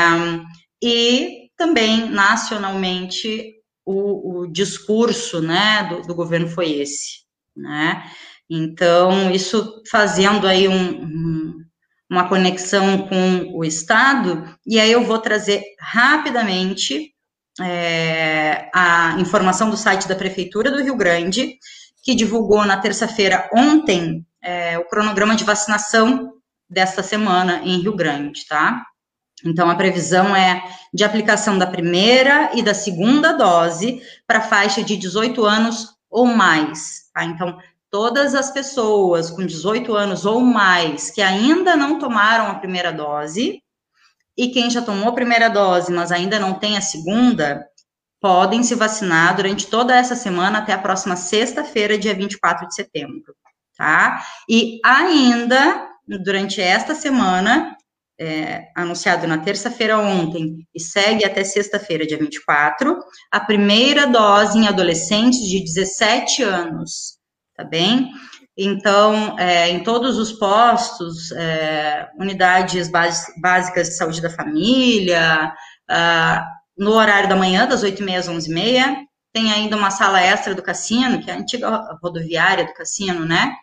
[0.83, 7.25] e também, nacionalmente, o, o discurso né, do, do, governo foi esse.
[7.57, 8.05] Né?
[8.51, 11.65] Então, isso fazendo aí um, um,
[12.11, 17.15] uma conexão com o Estado, e aí eu vou trazer rapidamente
[17.61, 21.57] é, a informação do site da Prefeitura do Rio Grande,
[22.05, 26.35] que divulgou na terça-feira, ontem, é, o cronograma de vacinação
[26.69, 28.85] desta semana em Rio Grande, tá?
[29.43, 30.63] Então, a previsão é
[30.93, 37.11] de aplicação da primeira e da segunda dose para faixa de 18 anos ou mais,
[37.15, 37.25] tá?
[37.25, 37.59] Então,
[37.91, 43.63] todas as pessoas com 18 anos ou mais que ainda não tomaram a primeira dose
[44.37, 47.67] e quem já tomou a primeira dose, mas ainda não tem a segunda,
[48.25, 53.37] podem se vacinar durante toda essa semana até a próxima sexta-feira, dia 24 de setembro,
[53.77, 54.19] tá?
[54.49, 55.91] E ainda,
[56.23, 57.77] durante esta semana,
[58.19, 62.99] é, anunciado na terça-feira ontem e segue até sexta-feira, dia 24,
[63.31, 67.19] a primeira dose em adolescentes de 17 anos,
[67.55, 68.11] tá bem?
[68.57, 75.53] Então, é, em todos os postos, é, unidades básicas de saúde da família,
[75.91, 76.43] ah,
[76.77, 78.97] no horário da manhã, das 8h30 às 11h30.
[79.33, 83.55] Tem ainda uma sala extra do cassino, que é a antiga rodoviária do cassino, né?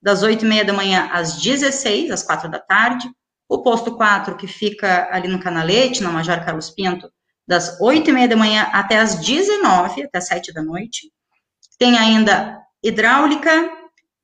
[0.00, 3.08] Das 8h30 da manhã às 16 às 4 da tarde.
[3.48, 7.08] O posto 4, que fica ali no Canalete, na Major Carlos Pinto,
[7.46, 11.12] das 8h30 da manhã até as 19 até as 7 da noite.
[11.78, 13.70] Tem ainda hidráulica,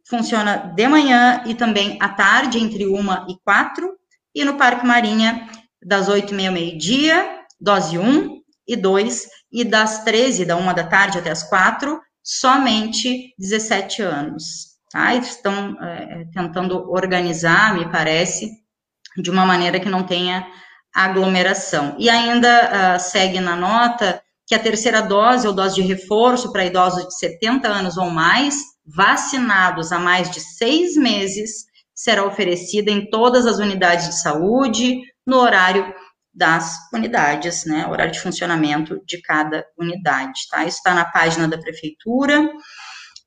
[0.09, 3.93] funciona de manhã e também à tarde, entre 1 e 4.
[4.35, 5.49] E no Parque Marinha,
[5.81, 11.19] das 8h30 ao meio-dia, dose 1 e 2, e das 13 da 1 da tarde
[11.19, 14.73] até as 4, somente 17 anos.
[14.91, 15.15] Tá?
[15.15, 18.51] Estão é, tentando organizar, me parece,
[19.17, 20.47] de uma maneira que não tenha
[20.95, 21.97] aglomeração.
[21.99, 26.67] E ainda uh, segue na nota que a terceira dose ou dose de reforço para
[26.67, 33.09] idosos de 70 anos ou mais, vacinados há mais de seis meses, será oferecida em
[33.09, 35.95] todas as unidades de saúde, no horário
[36.35, 40.65] das unidades, né, horário de funcionamento de cada unidade, tá?
[40.65, 42.51] Isso está na página da prefeitura.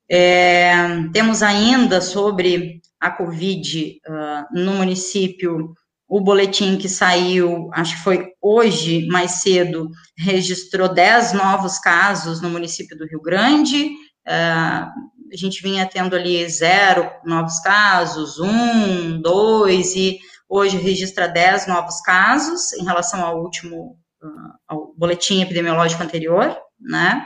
[0.10, 0.74] É,
[1.14, 5.74] temos ainda sobre a Covid uh, no município
[6.08, 12.50] o boletim que saiu, acho que foi hoje, mais cedo, registrou 10 novos casos no
[12.50, 13.86] município do Rio Grande.
[14.28, 14.86] Uh,
[15.32, 22.02] a gente vinha tendo ali zero novos casos, um, dois, e hoje registra 10 novos
[22.02, 27.26] casos em relação ao último, uh, ao boletim epidemiológico anterior, né?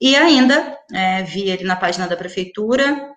[0.00, 3.12] E ainda é, vi ali na página da prefeitura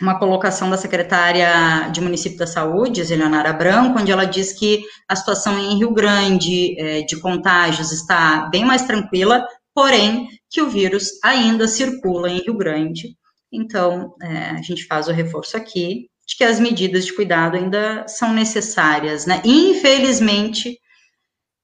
[0.00, 5.14] uma colocação da secretária de Município da Saúde, Eleonara Branco, onde ela diz que a
[5.14, 11.10] situação em Rio Grande é, de contágios está bem mais tranquila, porém que o vírus
[11.22, 13.16] ainda circula em Rio Grande.
[13.52, 18.06] Então, é, a gente faz o reforço aqui de que as medidas de cuidado ainda
[18.08, 19.42] são necessárias, né?
[19.44, 20.78] Infelizmente,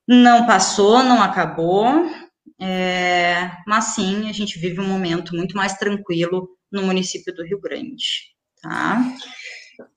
[0.06, 1.86] não passou, não acabou,
[2.60, 7.60] é, mas sim, a gente vive um momento muito mais tranquilo no município do Rio
[7.60, 8.04] Grande,
[8.62, 9.02] tá?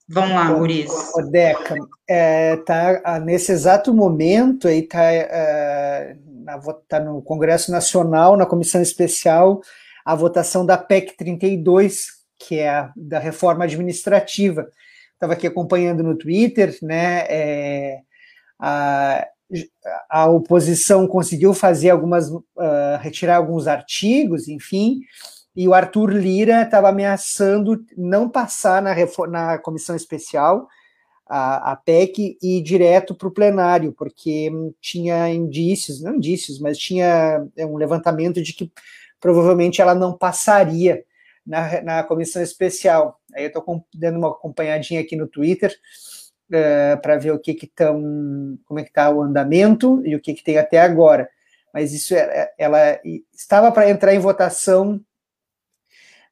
[0.08, 0.90] Vamos lá, Guris.
[1.30, 1.76] Deca,
[2.08, 8.80] é, tá, nesse exato momento aí tá, é, na, tá no Congresso Nacional, na Comissão
[8.80, 9.60] Especial,
[10.04, 12.06] a votação da PEC 32,
[12.46, 14.68] que é a da reforma administrativa.
[15.12, 17.26] Estava aqui acompanhando no Twitter, né?
[17.28, 18.00] É,
[18.58, 19.26] a,
[20.10, 22.42] a oposição conseguiu fazer algumas, uh,
[23.00, 25.00] retirar alguns artigos, enfim,
[25.56, 28.94] e o Arthur Lira estava ameaçando não passar na,
[29.28, 30.66] na comissão especial,
[31.26, 36.76] a, a PEC, e ir direto para o plenário, porque tinha indícios, não indícios, mas
[36.76, 38.70] tinha é, um levantamento de que
[39.20, 41.02] provavelmente ela não passaria
[41.46, 43.20] na, na comissão especial.
[43.34, 45.70] Aí eu estou dando uma acompanhadinha aqui no Twitter
[46.50, 50.14] uh, é, para ver o que que estão, como é que está o andamento e
[50.14, 51.28] o que que tem até agora.
[51.72, 53.00] Mas isso é, ela
[53.32, 55.00] estava para entrar em votação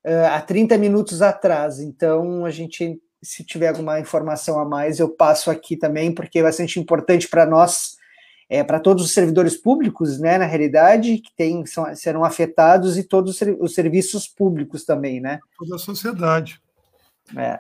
[0.07, 1.81] uh, há 30 minutos atrás.
[1.81, 6.43] Então a gente, se tiver alguma informação a mais, eu passo aqui também, porque é
[6.43, 8.01] bastante importante para nós
[8.53, 13.03] é, para todos os servidores públicos, né, na realidade, que tem, são, serão afetados e
[13.03, 15.41] todos os serviços públicos também, né?
[15.59, 16.61] Toda a sociedade.
[17.35, 17.59] É.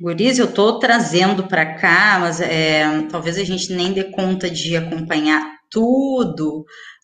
[0.00, 4.74] Guriz, eu estou trazendo para cá, mas é, talvez a gente nem dê conta de
[4.78, 6.60] acompanhar tudo,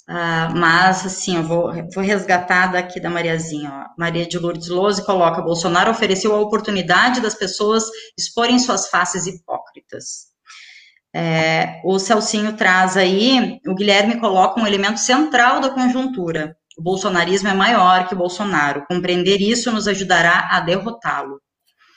[0.09, 3.95] uh, mas assim, eu vou, vou resgatar daqui da Mariazinha, ó.
[3.99, 7.85] Maria de Lourdes Lose coloca, Bolsonaro ofereceu a oportunidade das pessoas
[8.17, 10.28] exporem suas faces hipócritas.
[11.21, 16.57] É, o Celcinho traz aí, o Guilherme coloca um elemento central da conjuntura.
[16.79, 18.87] O bolsonarismo é maior que o Bolsonaro.
[18.89, 21.41] Compreender isso nos ajudará a derrotá-lo.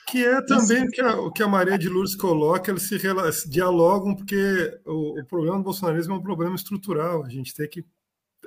[0.08, 2.98] Que é também o que, a, o que a Maria de Lourdes coloca, eles se,
[2.98, 7.24] se dialogam, porque o, o, problema do bolsonarismo é um problema estrutural.
[7.24, 7.84] A gente tem que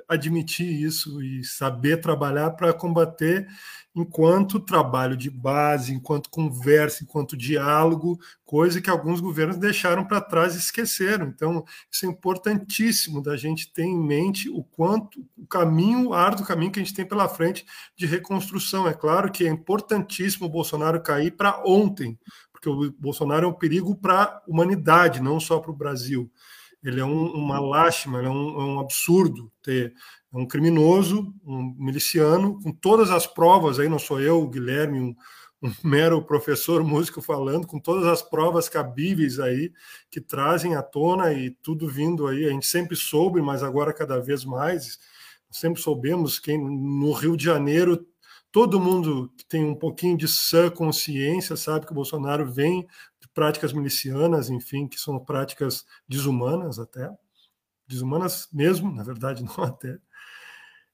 [0.06, 3.46] admitir isso e saber trabalhar para combater
[3.96, 10.54] enquanto trabalho de base, enquanto conversa, enquanto diálogo, coisa que alguns governos deixaram para trás
[10.54, 11.28] e esqueceram.
[11.28, 16.46] Então, isso é importantíssimo da gente ter em mente o quanto o caminho, o árduo
[16.46, 17.64] caminho que a gente tem pela frente
[17.96, 18.86] de reconstrução.
[18.86, 22.18] É claro que é importantíssimo o Bolsonaro cair para ontem,
[22.52, 26.30] porque o Bolsonaro é um perigo para a humanidade, não só para o Brasil.
[26.84, 29.94] Ele é um, uma lástima, é um, é um absurdo ter
[30.32, 35.14] um criminoso, um miliciano, com todas as provas, aí não sou eu, o Guilherme, um,
[35.62, 39.72] um mero professor músico falando, com todas as provas cabíveis aí
[40.10, 42.46] que trazem à tona e tudo vindo aí.
[42.46, 44.98] A gente sempre soube, mas agora cada vez mais,
[45.50, 48.06] sempre soubemos que no Rio de Janeiro
[48.56, 52.86] todo mundo que tem um pouquinho de sã consciência sabe que o Bolsonaro vem
[53.20, 57.10] de práticas milicianas, enfim, que são práticas desumanas até,
[57.86, 59.98] desumanas mesmo, na verdade, não até.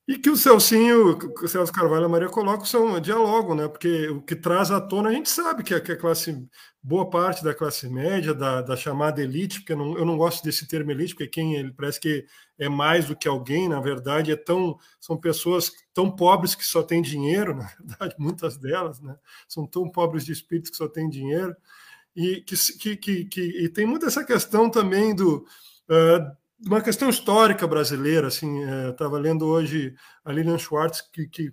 [0.07, 3.69] E que o Celcinho, o Celso Carvalho e a Maria colocam são diálogo, né?
[3.69, 6.45] Porque o que traz à tona a gente sabe que a, que a classe,
[6.83, 10.43] boa parte da classe média, da, da chamada elite, porque eu não, eu não gosto
[10.43, 12.27] desse termo elite, porque quem ele parece que
[12.59, 16.83] é mais do que alguém, na verdade, é tão são pessoas tão pobres que só
[16.83, 19.17] têm dinheiro, na verdade, muitas delas, né?
[19.47, 21.55] São tão pobres de espírito que só têm dinheiro.
[22.15, 25.47] E que, que, que, que e tem muita essa questão também do.
[25.89, 28.29] Uh, uma questão histórica brasileira.
[28.29, 29.95] Assim, é, estava lendo hoje
[30.25, 31.53] a Lilian Schwartz, que, que,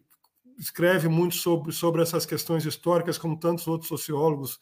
[0.57, 4.59] escreve muito sobre, sobre essas questões históricas, como tantos outros sociólogos,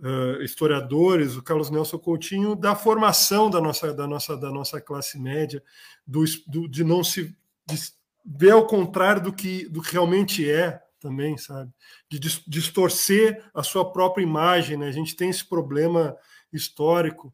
[0.00, 5.20] uh, historiadores, o Carlos Nelson Coutinho, da formação da nossa, da nossa, da nossa classe
[5.20, 5.62] média,
[6.04, 7.76] do, do de não se de
[8.24, 11.72] ver ao contrário do que, do que realmente é também, sabe?
[12.08, 14.76] De distorcer a sua própria imagem.
[14.76, 14.88] Né?
[14.88, 16.16] A gente tem esse problema
[16.52, 17.32] histórico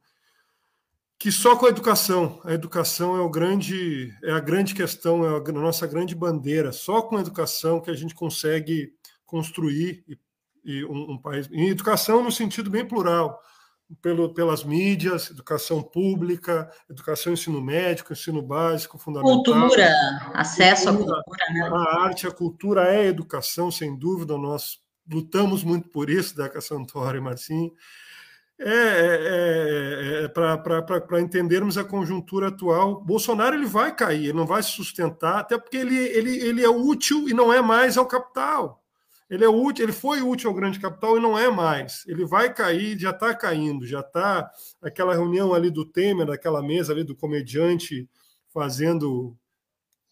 [1.18, 5.38] que só com a educação, a educação é o grande, é a grande questão, é
[5.38, 6.72] a nossa grande bandeira.
[6.72, 8.92] Só com a educação que a gente consegue
[9.24, 10.18] construir e,
[10.64, 11.48] e um, um, país.
[11.50, 13.40] Em educação no sentido bem plural,
[14.02, 19.42] pelo, pelas mídias, educação pública, educação, ensino médico, ensino básico, fundamental.
[19.42, 19.88] Cultura,
[20.34, 21.52] acesso cultura, à cultura.
[21.54, 21.70] Né?
[21.72, 24.36] A arte, a cultura é educação, sem dúvida.
[24.36, 27.72] Nós lutamos muito por isso, Deca Santoro e Marcinho
[28.58, 33.02] é, é, é, é para entendermos a conjuntura atual.
[33.02, 36.68] Bolsonaro ele vai cair, ele não vai se sustentar, até porque ele, ele, ele é
[36.68, 38.82] útil e não é mais ao capital.
[39.28, 42.04] Ele é útil, ele foi útil ao grande capital e não é mais.
[42.06, 44.48] Ele vai cair, já está caindo, já está
[44.80, 48.08] aquela reunião ali do Temer, aquela mesa ali do comediante
[48.54, 49.36] fazendo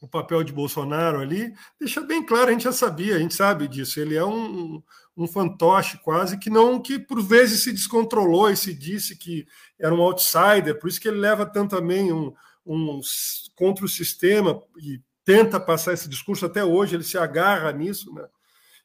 [0.05, 3.67] o papel de Bolsonaro ali, deixa bem claro, a gente já sabia, a gente sabe
[3.67, 3.99] disso.
[3.99, 4.83] Ele é um,
[5.17, 9.47] um fantoche quase que não que por vezes se descontrolou e se disse que
[9.79, 12.33] era um outsider, por isso que ele leva tanto também um,
[12.67, 13.01] um
[13.55, 18.27] contra o sistema e tenta passar esse discurso até hoje, ele se agarra nisso, né?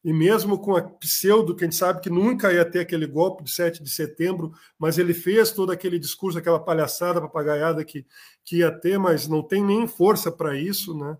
[0.01, 3.43] E mesmo com a pseudo, que a gente sabe que nunca ia ter aquele golpe
[3.43, 8.05] de 7 de setembro, mas ele fez todo aquele discurso, aquela palhaçada papagaiada que,
[8.45, 11.17] que ia ter, mas não tem nem força para isso, né?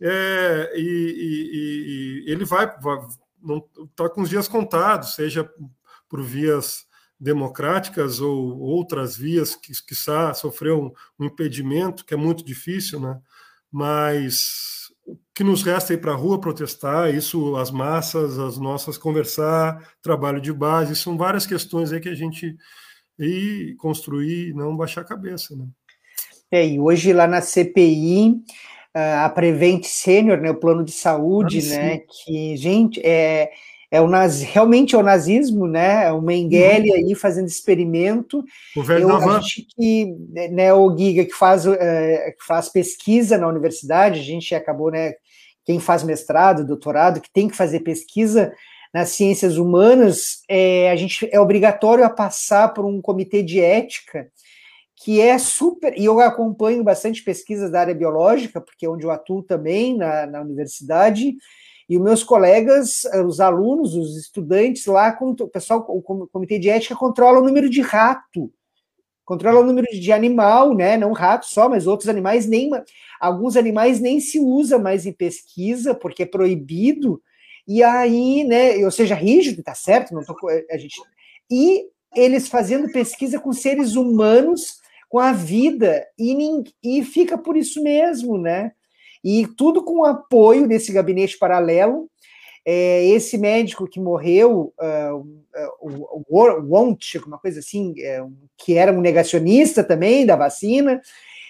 [0.00, 2.98] É, e, e, e, ele vai, vai
[3.90, 5.48] está com os dias contados, seja
[6.08, 6.86] por vias
[7.20, 9.94] democráticas ou outras vias que, que
[10.34, 13.18] sofreu um, impedimento, que é muito difícil, né?
[13.70, 18.58] mas o que nos resta é ir para a rua protestar, isso, as massas, as
[18.58, 22.56] nossas, conversar, trabalho de base, são várias questões aí que a gente
[23.18, 25.56] ir construir, não baixar a cabeça.
[25.56, 25.66] Né?
[26.50, 28.42] É, e hoje lá na CPI
[28.94, 33.50] a Prevent Senior, né, o plano de saúde, ah, né, que, gente, é,
[33.90, 34.08] é o
[34.52, 36.96] realmente é o nazismo, né, é o Mengele uhum.
[36.96, 38.44] aí fazendo experimento.
[38.76, 40.14] O Eu acho que,
[40.50, 45.14] né, o Giga que faz, é, que faz pesquisa na universidade, a gente acabou, né,
[45.64, 48.52] quem faz mestrado, doutorado, que tem que fazer pesquisa
[48.92, 54.28] nas ciências humanas, é, a gente é obrigatório a passar por um comitê de ética,
[55.04, 55.96] que é super.
[55.96, 60.26] E eu acompanho bastante pesquisas da área biológica, porque é onde eu atuo também na,
[60.26, 61.36] na universidade,
[61.88, 66.94] e os meus colegas, os alunos, os estudantes lá, o pessoal, o comitê de ética
[66.94, 68.52] controla o número de rato,
[69.24, 70.98] controla o número de animal, né?
[70.98, 72.70] Não rato só, mas outros animais nem.
[73.18, 77.22] Alguns animais nem se usa mais em pesquisa, porque é proibido.
[77.66, 78.84] E aí, né?
[78.84, 80.12] Ou seja, rígido, tá certo?
[80.12, 80.34] Não tô,
[80.70, 81.00] a gente.
[81.50, 84.78] E eles fazendo pesquisa com seres humanos
[85.08, 88.72] com a vida, e, e fica por isso mesmo, né?
[89.24, 92.08] E tudo com o apoio desse gabinete paralelo.
[92.64, 95.26] É, esse médico que morreu, uh,
[95.80, 98.22] o, o Wonch, uma coisa assim, é,
[98.58, 101.00] que era um negacionista também da vacina,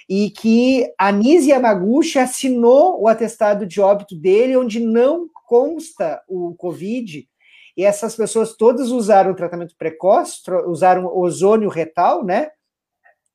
[0.09, 6.55] e que a Nise Yamaguchi assinou o atestado de óbito dele, onde não consta o
[6.55, 7.29] Covid,
[7.77, 12.51] e essas pessoas todas usaram tratamento precoce, usaram ozônio retal, né?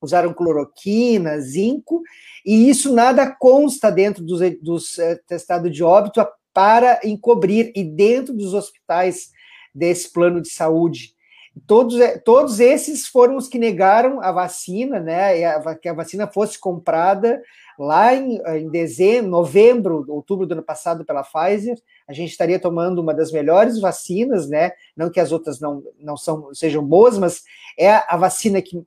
[0.04, 2.02] Usaram cloroquina, zinco,
[2.44, 8.32] e isso nada consta dentro dos, dos uh, testados de óbito para encobrir, e dentro
[8.32, 9.30] dos hospitais
[9.74, 11.14] desse plano de saúde.
[11.66, 15.32] Todos, eh, todos esses foram os que negaram a vacina, né?
[15.80, 17.40] Que a vacina fosse comprada
[17.78, 23.00] lá em, em dezembro, novembro, outubro do ano passado pela Pfizer, a gente estaria tomando
[23.00, 24.72] uma das melhores vacinas, né?
[24.96, 27.42] Não que as outras não, não são, sejam boas, mas
[27.78, 28.86] é a vacina que uh,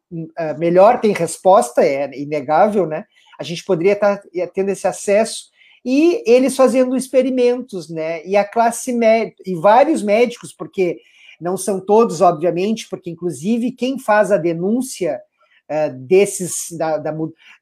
[0.57, 3.05] melhor tem resposta, é inegável, né?
[3.39, 4.21] A gente poderia estar
[4.53, 5.51] tendo esse acesso
[5.85, 8.25] e eles fazendo experimentos, né?
[8.25, 10.97] E a classe médica, e vários médicos, porque
[11.39, 15.21] não são todos, obviamente, porque inclusive quem faz a denúncia
[15.70, 17.11] uh, desses da, da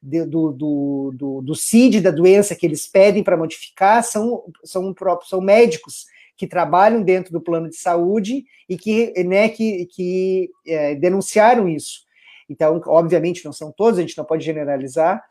[0.02, 4.92] de, do, do, do, do CID, da doença que eles pedem para modificar, são, são,
[4.94, 10.50] próprios, são médicos que trabalham dentro do plano de saúde e que, né, que, que
[10.66, 12.04] é, denunciaram isso.
[12.48, 15.24] Então, obviamente, não são todos, a gente não pode generalizar,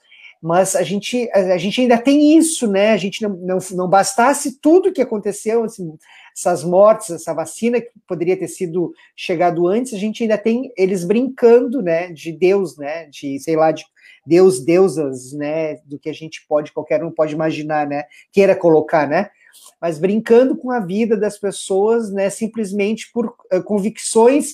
[0.45, 2.91] mas a gente, a, gente ainda tem isso, né?
[2.91, 5.97] A gente não, não, não bastasse tudo que aconteceu, assim,
[6.37, 11.03] essas mortes, essa vacina que poderia ter sido chegado antes, a gente ainda tem eles
[11.03, 13.83] brincando, né, de Deus, né, de, sei lá, de
[14.23, 19.07] Deus, deusas, né, do que a gente pode, qualquer um pode imaginar, né, queira colocar,
[19.07, 19.31] né,
[19.81, 24.53] mas brincando com a vida das pessoas, né, simplesmente por uh, convicções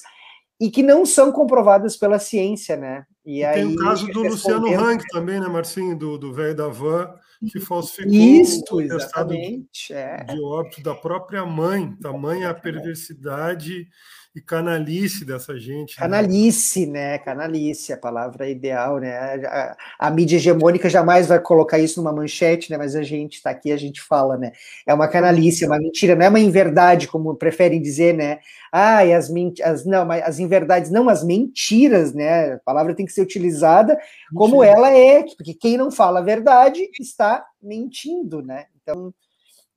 [0.58, 3.04] e que não são comprovadas pela ciência, né?
[3.26, 6.68] E, e aí, tem o caso do Luciano Hang também, né, Marcinho, do velho da
[6.68, 7.14] van,
[7.52, 10.24] que falsificou Isto, o exatamente, de, é.
[10.24, 13.88] de óbito da própria mãe, tamanha a perversidade
[14.34, 15.92] e canalice dessa gente.
[15.92, 15.98] Né?
[15.98, 17.12] Canalice, né?
[17.12, 17.18] né?
[17.18, 19.14] Canalice, a palavra ideal, né?
[19.46, 22.78] A, a, mídia hegemônica jamais vai colocar isso numa manchete, né?
[22.78, 24.54] Mas a gente está aqui, a gente fala, né?
[24.88, 28.40] É uma canalice, é uma mentira, não é uma inverdade, como preferem dizer, né?
[28.72, 29.30] Ah, e as,
[29.64, 32.54] as não, mas as inverdades, não, as mentiras, né?
[32.54, 34.00] A palavra tem que ser utilizada
[34.34, 34.78] como Mentira.
[34.78, 38.68] ela é, porque quem não fala a verdade está mentindo, né?
[38.82, 39.14] Então,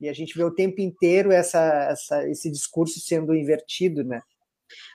[0.00, 4.22] e a gente vê o tempo inteiro essa, essa, esse discurso sendo invertido, né?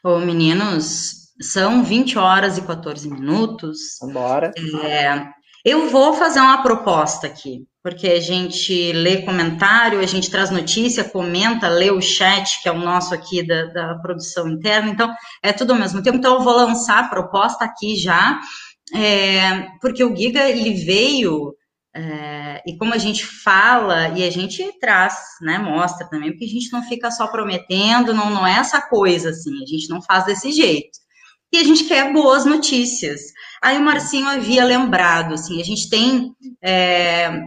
[0.03, 3.97] Ô, meninos, são 20 horas e 14 minutos.
[4.01, 4.51] Vambora.
[4.83, 5.27] É,
[5.65, 11.03] eu vou fazer uma proposta aqui, porque a gente lê comentário, a gente traz notícia,
[11.03, 15.13] comenta, lê o chat, que é o nosso aqui da, da produção interna, então
[15.43, 16.17] é tudo ao mesmo tempo.
[16.17, 18.39] Então eu vou lançar a proposta aqui já,
[18.93, 21.53] é, porque o Giga ele veio
[21.99, 26.49] é, e como a gente fala e a gente traz, né, mostra também, porque a
[26.49, 30.25] gente não fica só prometendo, não, não é essa coisa assim, a gente não faz
[30.25, 30.97] desse jeito.
[31.51, 33.19] E a gente quer boas notícias.
[33.61, 36.31] Aí o Marcinho havia lembrado, assim, a gente tem
[36.63, 37.41] é,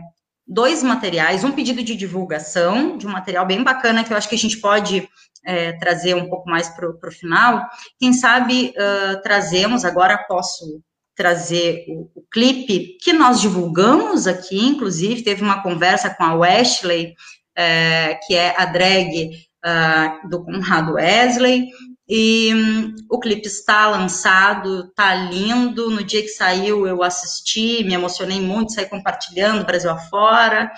[0.46, 4.34] dois materiais, um pedido de divulgação, de um material bem bacana que eu acho que
[4.34, 5.08] a gente pode
[5.46, 7.66] é, trazer um pouco mais para o final.
[7.98, 10.82] Quem sabe uh, trazemos, agora posso
[11.14, 17.14] trazer o, o, clipe que nós divulgamos aqui, inclusive teve uma conversa com a Wesley,
[17.56, 19.30] é, que é a drag
[19.64, 21.68] uh, do Conrado Wesley,
[22.08, 25.90] e um, o clipe está lançado, tá lindo.
[25.90, 30.70] No dia que saiu, eu assisti, me emocionei muito, saí compartilhando Brasil afora.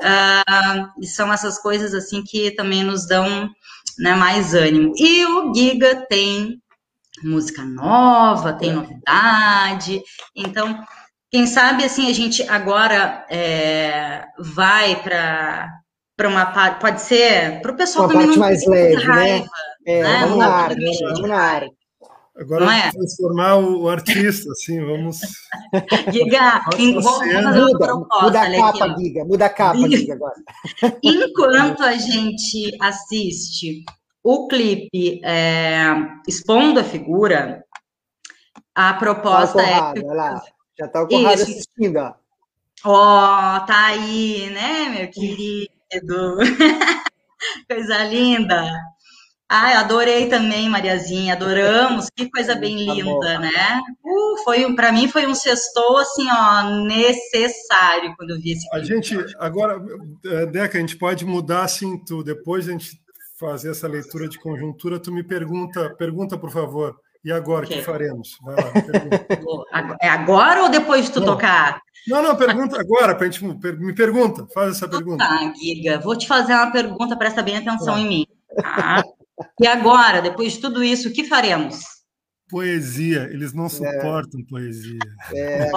[0.00, 3.50] Uh, e são essas coisas assim que também nos dão
[3.98, 4.92] né, mais ânimo.
[4.96, 6.60] E o Giga tem
[7.22, 10.02] música nova, tem novidade.
[10.34, 10.84] Então,
[11.30, 15.70] quem sabe assim a gente agora é, vai para
[16.16, 19.02] para uma parte, pode ser para o pessoal uma também parte não mais leve, né?
[19.02, 19.92] raiva, né?
[19.92, 20.20] É, né?
[20.20, 21.68] Vamos na pra vamos na.
[22.38, 22.90] Agora é?
[22.90, 25.20] transformar o, artista, assim, vamos.
[26.12, 29.04] Giga, Muda, muda a capa, aqui.
[29.04, 29.88] Giga, muda a capa.
[29.88, 30.34] Giga, agora.
[31.02, 33.84] Enquanto a gente assiste
[34.28, 35.84] o clipe é,
[36.26, 37.64] expondo a figura,
[38.74, 40.42] a proposta é Conrado, olha lá.
[40.76, 41.42] Já tá o Conrado Isso.
[41.44, 42.14] assistindo, ó.
[42.84, 46.38] Ó, tá aí, né, meu querido?
[47.70, 48.68] coisa linda.
[49.48, 52.08] Ai, adorei também, Mariazinha, adoramos.
[52.16, 53.00] Que coisa bem Tá bom.
[53.00, 53.80] linda, né?
[54.04, 58.66] Uh, foi um, para mim foi um sextou assim, ó, necessário quando eu vi esse
[58.72, 58.86] A clipe.
[58.88, 59.80] gente, agora,
[60.24, 63.05] eh, Deca, a gente pode mudar assim, tu, depois a gente
[63.38, 66.96] fazer essa leitura de conjuntura, tu me pergunta, pergunta, por favor.
[67.24, 68.38] E agora, o que faremos?
[68.42, 69.26] Vai lá, pergunta.
[70.00, 71.26] É agora ou depois de tu Não.
[71.26, 71.80] tocar?
[72.06, 75.24] Não, não, pergunta agora, pra gente, me pergunta, faz essa pergunta.
[75.26, 78.26] Tá, Giga, vou te fazer uma pergunta, presta bem atenção em mim.
[78.54, 79.02] Tá?
[79.60, 81.80] E agora, depois de tudo isso, o que faremos?
[82.48, 84.98] Poesia, eles não suportam poesia.
[85.34, 85.68] É,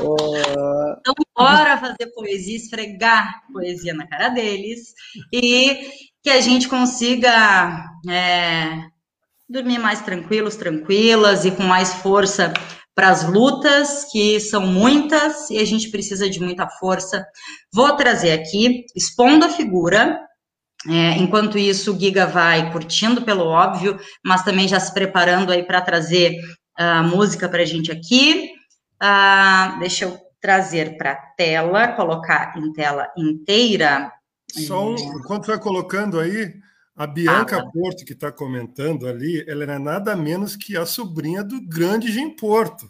[0.00, 4.94] Oh, ó, Então, bora fazer poesia, esfregar poesia na cara deles
[5.32, 5.88] e
[6.22, 8.84] que a gente consiga é,
[9.48, 12.52] dormir mais tranquilos, tranquilas e com mais força
[12.94, 17.26] para as lutas, que são muitas e a gente precisa de muita força.
[17.72, 20.20] Vou trazer aqui, expondo a figura.
[20.88, 25.62] é, enquanto isso, o Giga vai curtindo pelo óbvio, mas também já se preparando aí
[25.62, 26.36] para trazer
[26.76, 28.50] a música para a gente aqui.
[28.98, 34.12] Ah, deixa eu trazer para a tela, colocar em tela inteira.
[34.66, 36.54] Só um, enquanto vai colocando aí,
[36.96, 41.60] a Bianca Porto, que está comentando ali, ela era nada menos que a sobrinha do
[41.66, 42.86] grande Jim Porto.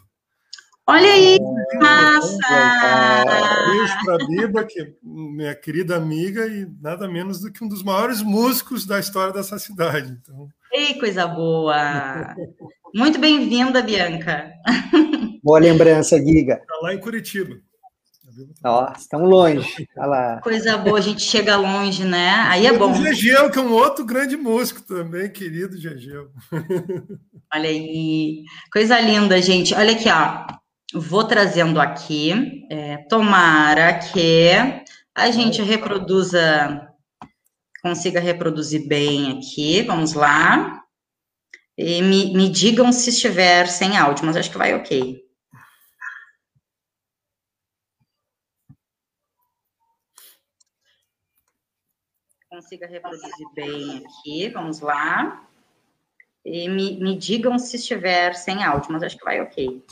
[0.87, 3.25] Olha aí, É, massa!
[3.67, 7.67] Beijo para a Biba, que é minha querida amiga, e nada menos do que um
[7.67, 10.11] dos maiores músicos da história dessa cidade.
[10.21, 12.35] Então, Ei, coisa boa!
[12.93, 14.51] Muito bem-vinda, Bianca.
[15.43, 16.55] boa lembrança, Giga.
[16.55, 17.55] está lá em Curitiba.
[18.63, 19.87] Ó, estão longe.
[19.97, 20.41] Olha lá.
[20.41, 22.29] Coisa boa, a gente chega longe, né?
[22.47, 22.91] Aí é bom.
[22.91, 26.29] O Gegel, que é um outro grande músico também, querido Gegel.
[27.53, 28.43] Olha aí.
[28.71, 29.73] Coisa linda, gente.
[29.73, 30.45] Olha aqui, ó.
[30.93, 32.65] Vou trazendo aqui.
[32.69, 34.51] É, tomara que
[35.15, 36.87] a gente reproduza,
[37.81, 39.81] consiga reproduzir bem aqui.
[39.81, 40.81] Vamos lá.
[41.77, 45.30] E me, me digam se estiver sem áudio, mas acho que vai ok.
[52.71, 54.47] Consiga reproduzir bem aqui.
[54.47, 55.45] Vamos lá.
[56.45, 59.83] E me, me digam se estiver sem áudio, mas acho que vai ok.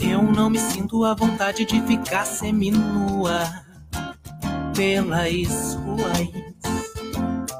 [0.00, 3.44] Eu não me sinto à vontade de ficar seminua
[4.74, 6.28] pelas ruas.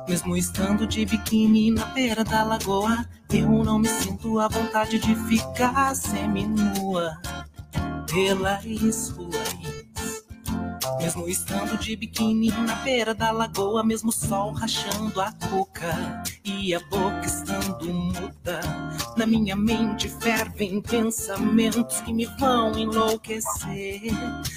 [0.09, 3.07] Mesmo estando de biquíni na beira da lagoa,
[3.39, 7.20] eu não me sinto à vontade de ficar seminua
[8.11, 9.76] pelas ruas.
[10.99, 16.80] Mesmo estando de biquíni na beira da lagoa, mesmo sol rachando a cuca e a
[16.89, 18.61] boca estando muda.
[19.16, 24.01] Na minha mente fervem pensamentos que me vão enlouquecer.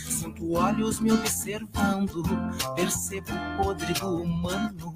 [0.09, 2.23] Sinto olhos me observando,
[2.75, 4.93] percebo o podre do humano.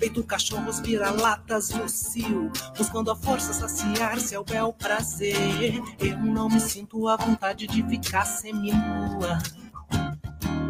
[0.00, 5.74] Feito cachorros vira-latas no cio, buscando a força saciar seu bel prazer.
[5.98, 9.38] Eu não me sinto à vontade de ficar seminua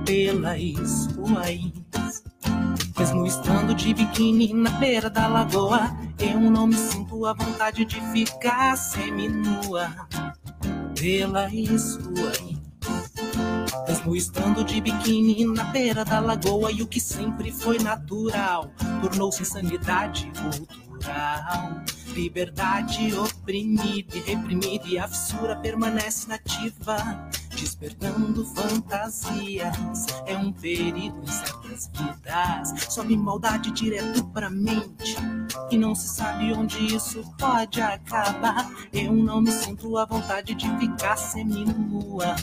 [0.05, 2.25] pelas ruas.
[2.99, 8.01] Mesmo estando de biquíni na beira da lagoa, eu não me sinto à vontade de
[8.11, 10.09] ficar seminua
[10.99, 12.60] pelas ruas.
[14.01, 18.71] Mesmo estando de biquíni na beira da lagoa, e o que sempre foi natural
[19.03, 21.83] tornou-se insanidade cultural.
[22.15, 26.97] Liberdade oprimida e reprimida, e a fissura permanece nativa,
[27.51, 30.07] despertando fantasias.
[30.25, 35.17] É um perigo em certas vidas, sobe maldade direto pra mente,
[35.71, 38.71] e não se sabe onde isso pode acabar.
[38.95, 42.35] Eu não me sinto à vontade de ficar seminua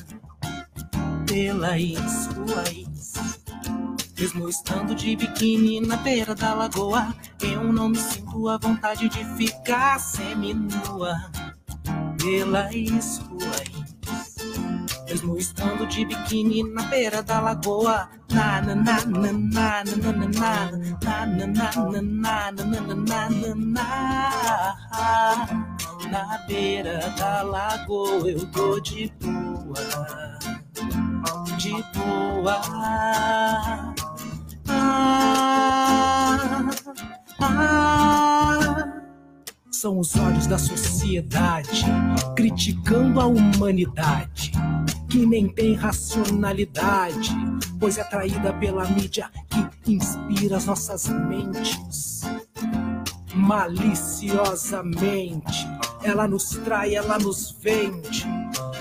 [1.28, 3.13] pelas ruas.
[4.17, 9.23] Mesmo estando de biquíni na beira da lagoa, eu não me sinto à vontade de
[9.36, 11.30] ficar seminua
[12.17, 13.88] pelas ruas.
[15.07, 18.09] mesmo estando de biquíni na beira da lagoa.
[18.32, 23.55] Na na na na na na na na na na na na na na na
[23.55, 25.47] na
[26.11, 30.36] na beira da lagoa eu tô de boa,
[31.68, 32.61] de boa.
[34.70, 36.74] Ah,
[37.39, 37.88] ah
[39.78, 41.86] são os olhos da sociedade
[42.36, 44.51] criticando a humanidade,
[45.07, 47.30] que nem tem racionalidade,
[47.80, 52.24] pois é atraída pela mídia que inspira as nossas mentes.
[53.36, 55.68] Maliciosamente,
[56.03, 58.26] ela nos trai, ela nos vende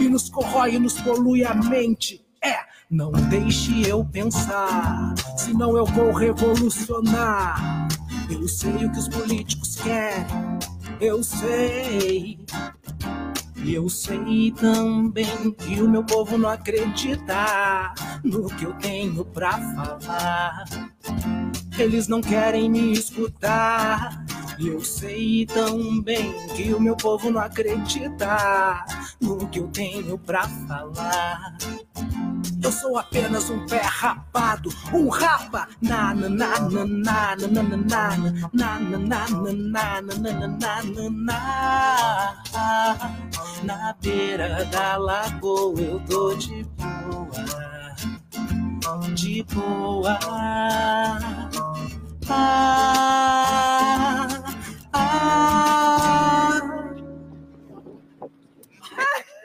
[0.00, 2.24] e nos corrói, nos polui a mente.
[2.42, 2.56] É,
[2.90, 7.88] não deixe eu pensar, senão eu vou revolucionar.
[8.30, 10.26] Eu sei o que os políticos querem
[11.00, 12.38] eu sei.
[13.62, 19.52] E eu sei também que o meu povo não acredita no que eu tenho pra
[19.52, 20.64] falar.
[21.78, 24.24] Eles não querem me escutar.
[24.58, 28.84] E eu sei também que o meu povo não acredita
[29.20, 31.56] no que eu tenho pra falar.
[32.62, 35.68] Eu sou apenas um pé rapado, um rapa.
[35.80, 37.76] Na na na na na na na na na
[38.50, 38.78] na na
[39.28, 40.82] na na na na
[41.12, 41.40] na
[43.62, 47.44] na beira da lagoa eu tô de boa,
[49.14, 50.18] de boa.
[52.28, 54.26] Ah,
[54.96, 56.60] ah.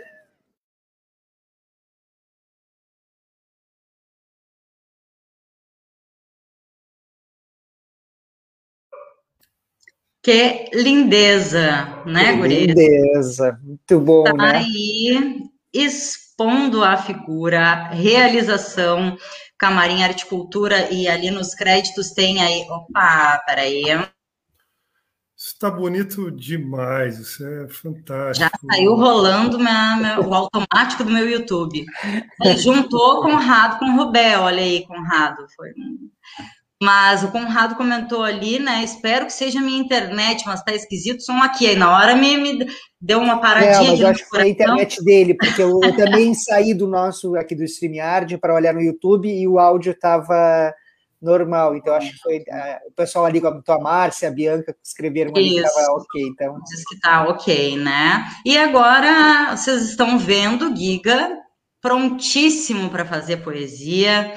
[10.23, 12.67] Que lindeza, né, Guria?
[12.67, 14.57] Lindeza, muito bom, tá né?
[14.57, 19.17] aí expondo a figura, realização,
[19.57, 22.67] Camarim Arte Cultura, e ali nos créditos tem aí.
[22.69, 23.83] Opa, peraí.
[25.61, 28.49] Está bonito demais, isso é fantástico.
[28.49, 31.85] Já saiu rolando minha, minha, o automático do meu YouTube.
[32.43, 35.45] Ele juntou Conrado com Rubel, olha aí, Conrado.
[35.55, 35.69] Foi
[36.81, 38.83] mas o Conrado comentou ali, né?
[38.83, 41.67] Espero que seja minha internet, mas tá esquisito o som aqui.
[41.67, 42.65] Aí na hora me, me
[42.99, 43.83] deu uma paradinha.
[43.83, 46.87] Não, mas eu acho que foi a internet dele, porque eu, eu também saí do
[46.87, 50.73] nosso aqui do StreamYard para olhar no YouTube e o áudio estava
[51.21, 51.75] normal.
[51.75, 55.61] Então acho que foi uh, o pessoal ali, a Márcia, a Bianca, escreveram ali Isso.
[55.61, 56.23] que estava ok.
[56.23, 56.59] Então...
[56.63, 58.25] Diz que tá ok, né?
[58.45, 61.37] E agora vocês estão vendo Giga
[61.81, 64.33] prontíssimo para fazer poesia.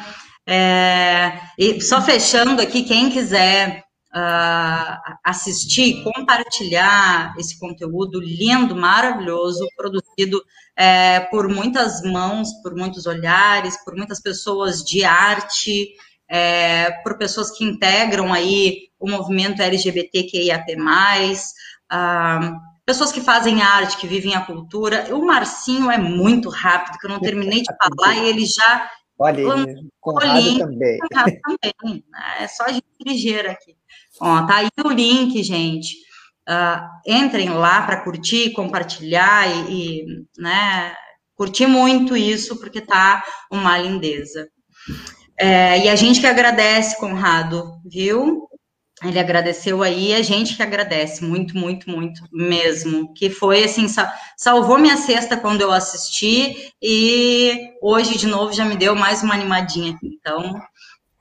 [0.46, 10.42] É, e só fechando aqui, quem quiser uh, assistir, compartilhar esse conteúdo lindo, maravilhoso, produzido
[10.76, 15.94] é, por muitas mãos, por muitos olhares, por muitas pessoas de arte,
[16.28, 24.06] é, por pessoas que integram aí o movimento LGBTQIAP+, uh, pessoas que fazem arte, que
[24.06, 25.14] vivem a cultura.
[25.14, 29.40] O Marcinho é muito rápido, que eu não terminei de falar e ele já Olha
[29.40, 30.98] ele, Conrado também.
[30.98, 32.34] Conrado também, né?
[32.40, 33.76] é só a gente ligeira aqui.
[34.20, 35.94] Ó, tá aí o link, gente.
[36.48, 40.06] Uh, entrem lá para curtir, compartilhar e, e,
[40.36, 40.94] né,
[41.34, 44.48] curtir muito isso, porque tá uma lindeza.
[45.36, 48.48] É, e a gente que agradece, Conrado, viu?
[49.02, 53.12] Ele agradeceu aí, a gente que agradece, muito, muito, muito mesmo.
[53.14, 53.86] Que foi assim,
[54.36, 59.34] salvou minha cesta quando eu assisti, e hoje, de novo, já me deu mais uma
[59.34, 59.98] animadinha.
[60.02, 60.60] Então,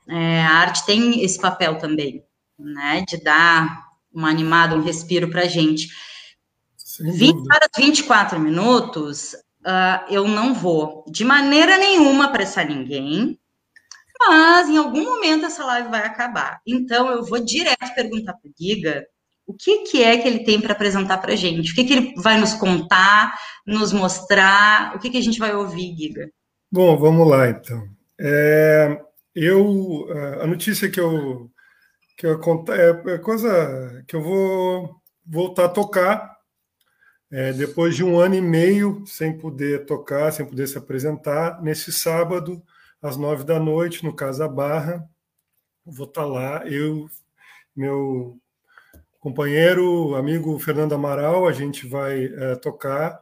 [0.08, 2.22] é, a arte tem esse papel também,
[2.58, 3.04] né?
[3.08, 5.88] De dar uma animada, um respiro pra gente.
[7.00, 9.34] 20 para 24 minutos,
[9.66, 13.36] uh, eu não vou de maneira nenhuma apressar ninguém,
[14.18, 16.60] mas em algum momento essa live vai acabar.
[16.66, 19.06] Então eu vou direto perguntar para o Giga
[19.46, 21.92] o que, que é que ele tem para apresentar para a gente, o que, que
[21.92, 23.34] ele vai nos contar,
[23.66, 26.30] nos mostrar, o que, que a gente vai ouvir, Giga.
[26.72, 27.86] Bom, vamos lá então.
[28.18, 29.00] É,
[29.34, 30.06] eu
[30.40, 31.50] a notícia que eu
[32.16, 34.96] que eu contar é, é coisa que eu vou
[35.26, 36.34] voltar a tocar
[37.30, 41.60] é, depois de um ano e meio sem poder tocar, sem poder se apresentar.
[41.62, 42.62] Nesse sábado
[43.04, 45.06] às nove da noite, no Casa Barra.
[45.84, 47.06] Vou estar tá lá, eu,
[47.76, 48.38] meu
[49.20, 53.20] companheiro, amigo Fernando Amaral, a gente vai é, tocar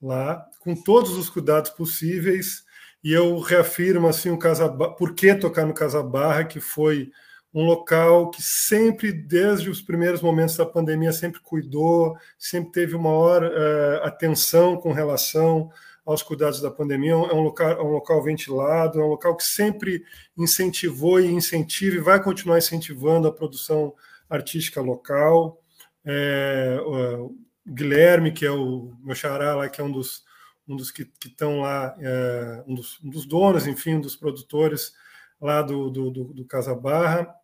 [0.00, 2.64] lá com todos os cuidados possíveis.
[3.02, 7.10] E eu reafirmo assim o Casa por que tocar no Casa Barra, que foi
[7.52, 13.42] um local que sempre, desde os primeiros momentos da pandemia, sempre cuidou, sempre teve maior
[13.42, 15.68] uh, atenção com relação
[16.06, 17.12] aos cuidados da pandemia.
[17.12, 20.04] É um local, é um local ventilado, é um local que sempre
[20.38, 23.92] incentivou e incentiva e vai continuar incentivando a produção
[24.30, 25.60] artística local.
[26.04, 26.78] É,
[27.66, 30.24] Guilherme, que é o meu xará lá, que é um dos,
[30.68, 34.92] um dos que estão lá, é, um, dos, um, dos, donos, enfim, um dos produtores
[35.40, 37.34] lá do, do, do, do Casa Barra.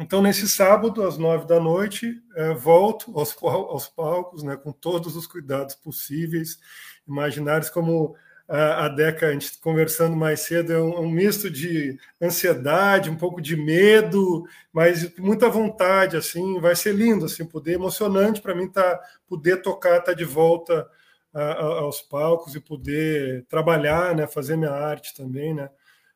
[0.00, 5.16] Então, nesse sábado, às nove da noite, é, volto aos, aos palcos, né, com todos
[5.16, 6.60] os cuidados possíveis,
[7.08, 8.14] imaginários, como
[8.48, 13.16] a, a Deca, a gente conversando mais cedo, é um, um, misto de ansiedade, um
[13.16, 18.66] pouco de medo, mas muita vontade, assim, vai ser lindo, assim, poder, emocionante para mim
[18.68, 20.88] tá, poder tocar, estar tá de volta
[21.32, 25.68] a, a, aos palcos e poder trabalhar, né, fazer minha arte também, né,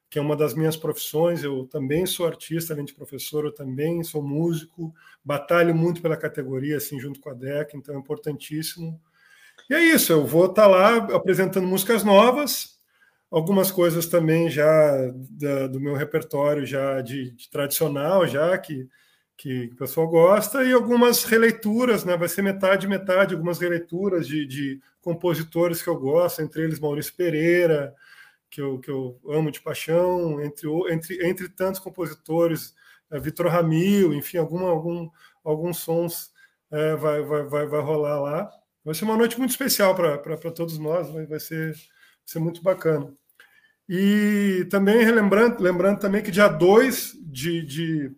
[0.09, 1.45] que é uma das minhas profissões.
[1.45, 6.78] Eu também sou artista, além de professor, eu também sou músico, batalho muito pela categoria,
[6.78, 8.99] assim, junto com a DEC, então é importantíssimo.
[9.72, 12.78] E é isso, eu vou estar tá lá apresentando músicas novas,
[13.30, 18.86] algumas coisas também já da, do meu repertório já de, de, tradicional, já que,
[19.34, 22.18] que o pessoal gosta, e algumas releituras, né?
[22.18, 27.14] vai ser metade, metade, algumas releituras de, de compositores que eu gosto, entre eles Maurício
[27.14, 27.94] Pereira,
[28.50, 32.74] que eu, que eu amo de paixão, entre, entre, entre tantos compositores,
[33.10, 35.08] é, Vitor Ramil, enfim, alguma, algum,
[35.42, 36.30] alguns sons
[36.70, 38.61] é, vai, vai, vai, vai rolar lá.
[38.85, 41.76] Vai ser uma noite muito especial para todos nós, vai, vai, ser, vai
[42.24, 43.12] ser muito bacana.
[43.89, 48.12] E também relembrando, lembrando também que dia 2 de, de,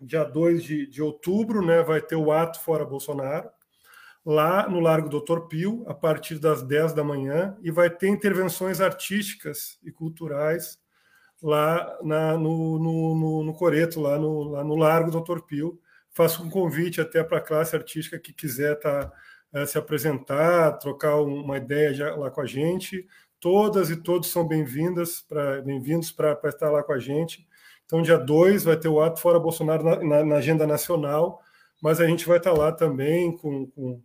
[0.00, 3.48] dia 2 de, de outubro né, vai ter o ato Fora Bolsonaro
[4.24, 8.78] lá no Largo Doutor Pio, a partir das 10 da manhã, e vai ter intervenções
[8.78, 10.78] artísticas e culturais
[11.42, 15.80] lá na, no, no, no, no, Coreto, lá no, lá no Largo Doutor Pio.
[16.10, 19.10] Faço um convite até para a classe artística que quiser tá, é,
[19.66, 23.06] se apresentar, trocar uma ideia já, lá com a gente.
[23.40, 25.24] Todas e todos são bem-vindas,
[25.64, 27.46] bem-vindos para estar lá com a gente.
[27.86, 31.40] Então, dia 2 vai ter o ato Fora Bolsonaro na, na, na agenda nacional,
[31.80, 34.02] mas a gente vai estar lá também com, com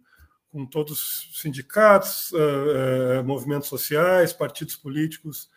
[0.53, 0.91] com todos
[1.31, 5.49] os sindicatos, uh, uh, movimentos sociais, partidos políticos,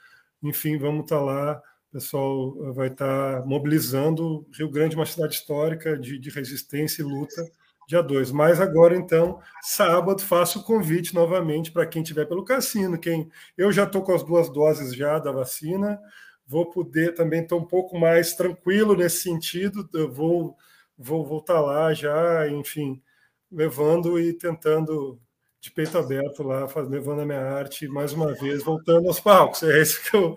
[0.42, 1.62] enfim, vamos estar lá.
[1.90, 4.46] O pessoal vai estar mobilizando.
[4.52, 7.46] Rio Grande é uma cidade histórica de, de resistência e luta,
[7.86, 8.32] dia 2.
[8.32, 12.98] Mas agora, então, sábado, faço o convite novamente para quem estiver pelo cassino.
[12.98, 16.00] Quem Eu já estou com as duas doses já da vacina,
[16.46, 19.88] vou poder também estar um pouco mais tranquilo nesse sentido.
[19.94, 20.56] Eu vou,
[20.98, 23.02] vou voltar lá já, enfim
[23.50, 25.20] levando e tentando
[25.60, 29.62] de peito aberto lá, levando a minha arte mais uma vez, voltando aos palcos.
[29.62, 30.34] É isso que eu,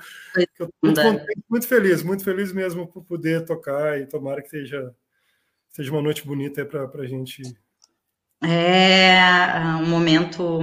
[0.60, 1.02] eu muito,
[1.50, 4.94] muito feliz, muito feliz mesmo por poder tocar e tomara que seja,
[5.70, 7.44] seja uma noite bonita para a gente.
[8.44, 9.20] É
[9.82, 10.60] um momento,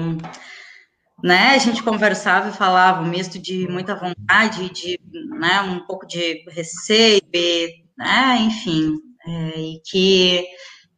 [1.22, 1.50] né?
[1.50, 4.98] A gente conversava e falava um misto de muita vontade, de
[5.38, 7.20] né, um pouco de receio,
[7.96, 8.38] né?
[8.40, 8.94] Enfim,
[9.26, 10.46] é, e que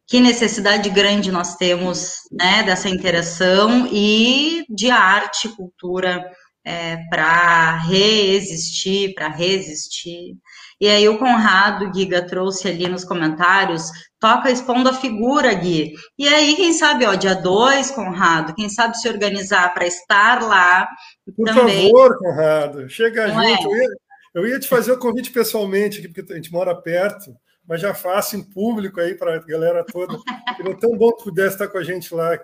[0.09, 6.25] que necessidade grande nós temos né, dessa interação e de arte, cultura
[6.65, 10.35] é, para reexistir, para resistir.
[10.79, 15.93] E aí o Conrado Giga trouxe ali nos comentários, toca expondo a figura, Gui.
[16.17, 20.87] E aí, quem sabe, ó, dia 2, Conrado, quem sabe se organizar para estar lá
[21.35, 21.91] Por também.
[21.91, 23.75] favor, Conrado, chega Não junto.
[23.75, 23.75] É?
[23.75, 23.89] Eu, ia,
[24.35, 27.35] eu ia te fazer o convite pessoalmente, porque a gente mora perto
[27.69, 30.17] mas já faço em público aí para a galera toda.
[30.57, 32.35] Seria tão bom que pudesse estar com a gente lá.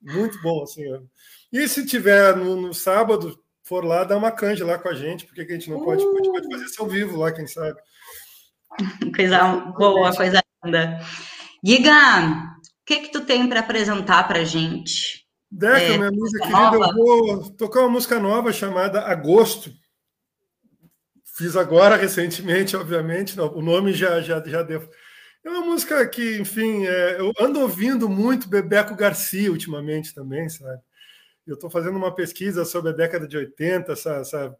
[0.00, 0.82] Muito bom, assim.
[1.52, 5.26] E se tiver no, no sábado, for lá, dá uma canja lá com a gente,
[5.26, 6.12] porque a gente não pode, uh!
[6.12, 7.78] pode, pode fazer isso ao vivo lá, quem sabe.
[9.14, 11.00] Coisa boa, coisa linda.
[11.64, 15.26] Giga, o que que tu tem para apresentar para gente?
[15.50, 16.76] Deca, é, minha música querida, nova?
[16.76, 19.72] eu vou tocar uma música nova chamada Agosto.
[21.36, 24.88] Fiz agora, recentemente, obviamente, não, o nome já, já, já deu.
[25.44, 30.80] É uma música que, enfim, é, eu ando ouvindo muito Bebeco Garcia ultimamente também, sabe?
[31.46, 34.56] Eu estou fazendo uma pesquisa sobre a década de 80, essa, essa,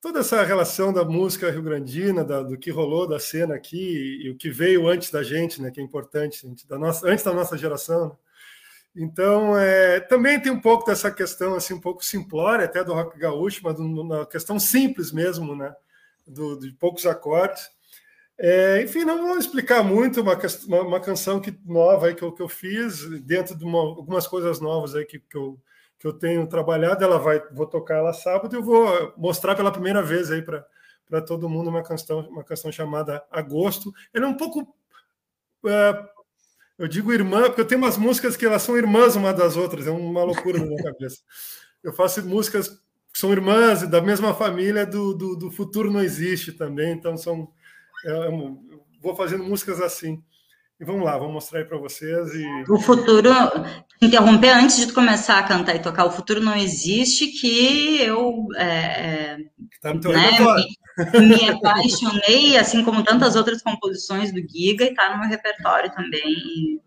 [0.00, 4.50] toda essa relação da música rio-grandina, do que rolou da cena aqui e, o que
[4.50, 8.08] veio antes da gente, né, que é importante, gente, da nossa, antes da nossa geração.
[8.08, 8.16] Né?
[8.96, 13.18] Então, é, também tem um pouco dessa questão, assim, um pouco simplória até do rock
[13.18, 15.74] gaúcho, mas uma questão simples mesmo, né?
[16.26, 17.68] do, de poucos acordes.
[18.38, 22.32] É, enfim, não vou explicar muito uma, uma, uma, canção que, nova aí que eu,
[22.32, 25.60] que eu fiz, dentro de uma, algumas coisas novas aí que, que, eu,
[26.00, 27.04] que eu tenho trabalhado.
[27.04, 30.66] Ela vai, vou tocar ela sábado e eu vou mostrar pela primeira vez aí para
[31.10, 33.92] para todo mundo uma canção, uma canção chamada Agosto.
[34.14, 34.72] Ela é um pouco.
[35.66, 36.08] É,
[36.78, 39.88] eu digo irmã, porque eu tenho umas músicas que elas são irmãs uma das outras,
[39.88, 41.20] é uma loucura na minha cabeça.
[41.82, 42.80] Eu faço músicas
[43.12, 47.52] são irmãs da mesma família do, do, do Futuro Não Existe também, então são.
[48.04, 48.30] É, é
[49.02, 50.22] vou fazendo músicas assim.
[50.80, 52.34] E vamos lá, vou mostrar aí para vocês.
[52.34, 52.72] E...
[52.72, 53.28] O futuro,
[54.00, 59.36] interromper antes de começar a cantar e tocar, o futuro não existe, que eu é,
[59.82, 60.30] tá no teu né,
[61.12, 65.92] me, me, apaixonei, assim como tantas outras composições do Giga, e está no meu repertório
[65.92, 66.80] também.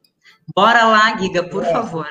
[0.56, 2.10] Bora lá, Giga, por favor.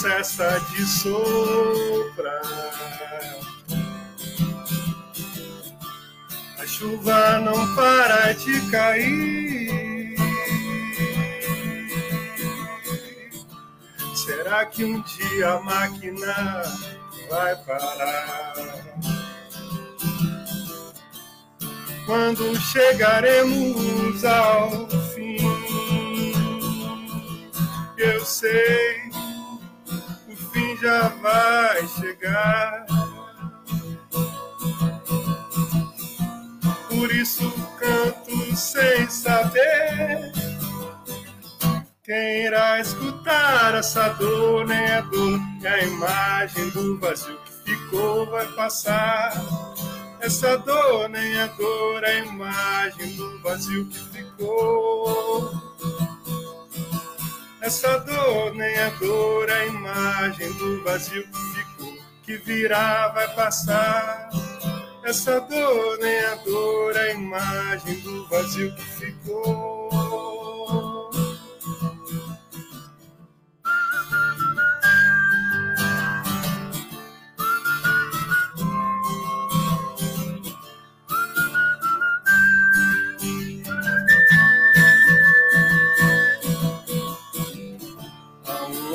[0.00, 2.40] Cessa de soprar.
[6.56, 10.14] A chuva não para de cair.
[14.14, 16.62] Será que um dia a máquina
[17.28, 18.54] vai parar?
[22.06, 25.38] Quando chegaremos ao fim,
[27.96, 28.97] eu sei,
[30.80, 32.86] já vai chegar.
[36.88, 40.32] Por isso canto sem saber
[42.02, 48.26] quem irá escutar essa dor, nem a dor, e a imagem do vazio que ficou
[48.26, 49.32] vai passar.
[50.20, 55.50] Essa dor, nem a dor, a imagem do vazio que ficou.
[57.60, 64.30] Essa dor, nem a dor, a imagem do vazio que ficou, que virá vai passar.
[65.04, 70.47] Essa dor, nem a dor, a imagem do vazio que ficou.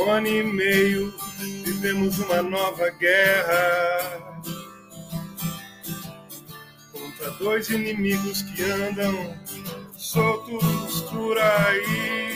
[0.02, 1.14] Ano e meio
[1.64, 4.44] vivemos uma nova guerra
[6.92, 9.38] contra dois inimigos que andam
[9.96, 12.34] soltos por aí.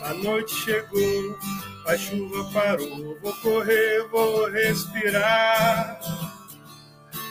[0.00, 1.38] A noite chegou,
[1.86, 3.18] a chuva parou.
[3.20, 6.00] Vou correr, vou respirar.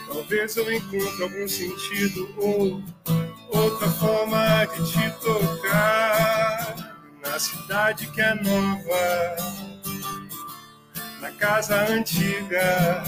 [0.06, 2.82] Talvez eu encontre algum sentido ou
[3.50, 6.55] outra forma de te tocar
[7.36, 9.36] na cidade que é nova,
[11.20, 13.04] na casa antiga.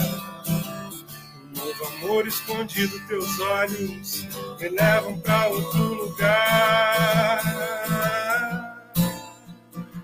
[1.47, 4.27] Um novo amor escondido, teus olhos
[4.59, 7.41] me levam para outro lugar.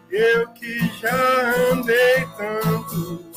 [0.10, 3.32] Eu que já andei tanto,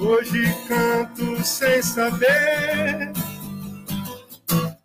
[0.00, 3.12] hoje canto sem saber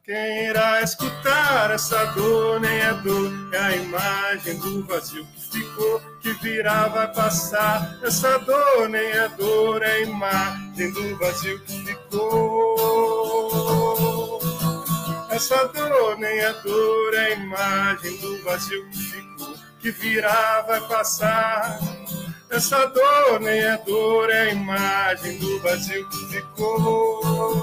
[0.08, 6.01] quem irá escutar essa dor, nem a dor, é a imagem do vazio que ficou,
[6.22, 7.99] que virá, vai passar.
[8.01, 13.20] Essa dor, nem a dor, é a imagem do vazio que ficou.
[15.30, 20.80] Essa dor, nem a dor, é a imagem do vazio que ficou, que virá, vai
[20.88, 21.80] passar.
[22.49, 27.58] Essa dor, nem a dor, é a imagem do vazio que ficou.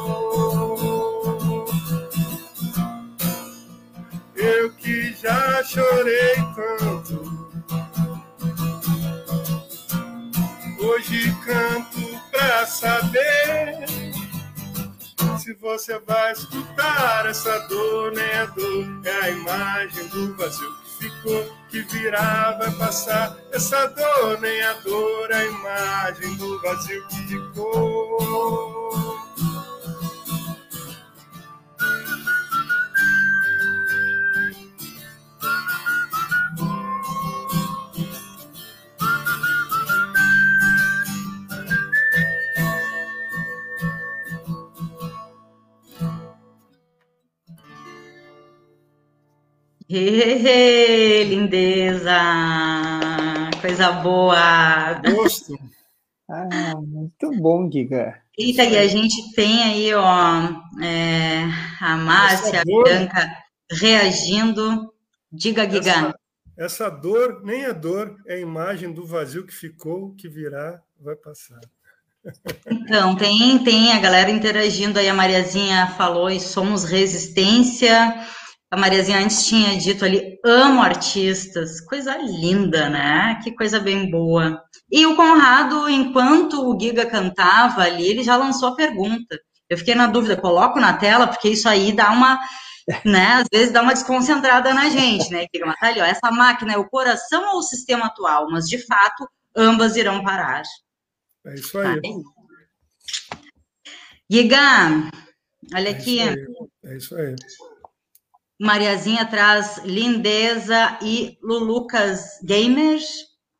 [4.44, 7.48] Eu que já chorei tanto.
[10.78, 13.86] Hoje canto pra saber
[15.38, 21.04] se você vai escutar essa dor, nem a dor, é a imagem do vazio que
[21.04, 23.36] ficou, que virá, vai passar.
[23.50, 28.83] Essa dor, nem a dor, é a imagem do vazio que ficou.
[49.94, 52.18] Hehehe, lindeza!
[53.60, 54.94] Coisa boa!
[54.94, 55.54] Gosto.
[56.26, 58.18] Ah, muito bom, Giga.
[58.38, 60.48] Eita, e a gente tem aí, ó,
[60.82, 61.44] é,
[61.82, 63.30] a Márcia, a Bianca
[63.70, 64.90] reagindo.
[65.30, 65.90] Diga, Giga.
[65.90, 66.14] Essa,
[66.56, 71.14] essa dor nem é dor, é a imagem do vazio que ficou, que virá, vai
[71.14, 71.60] passar.
[72.66, 78.14] Então, tem, tem a galera interagindo aí, a Mariazinha falou, e somos resistência.
[78.74, 81.80] A Mariazinha antes tinha dito ali, amo artistas.
[81.80, 83.38] Coisa linda, né?
[83.44, 84.60] Que coisa bem boa.
[84.90, 89.38] E o Conrado, enquanto o Giga cantava ali, ele já lançou a pergunta.
[89.70, 92.36] Eu fiquei na dúvida, coloco na tela, porque isso aí dá uma,
[93.06, 93.34] né?
[93.34, 95.46] Às vezes dá uma desconcentrada na gente, né?
[95.54, 98.48] Giga, mas tá ali, ó, essa máquina é o coração ou o sistema atual?
[98.50, 100.64] Mas, de fato, ambas irão parar.
[101.46, 102.02] É isso aí.
[102.02, 102.08] Tá
[104.28, 105.10] Giga,
[105.72, 106.18] olha é aqui.
[106.18, 106.36] Isso
[106.84, 107.36] é isso aí.
[108.60, 113.04] Mariazinha traz lindeza e Lulucas Gamers.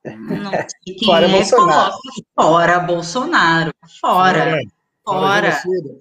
[0.05, 0.51] Não
[0.87, 1.93] sei quem Fora é, Bolsonaro.
[1.93, 1.99] coloca
[2.35, 3.75] fora Bolsonaro.
[4.01, 4.59] Fora.
[5.05, 5.51] Fora.
[5.51, 6.01] genocida.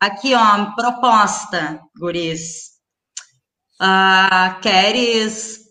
[0.00, 2.76] Aqui, ó, proposta, guris.
[3.80, 5.66] Ah, queres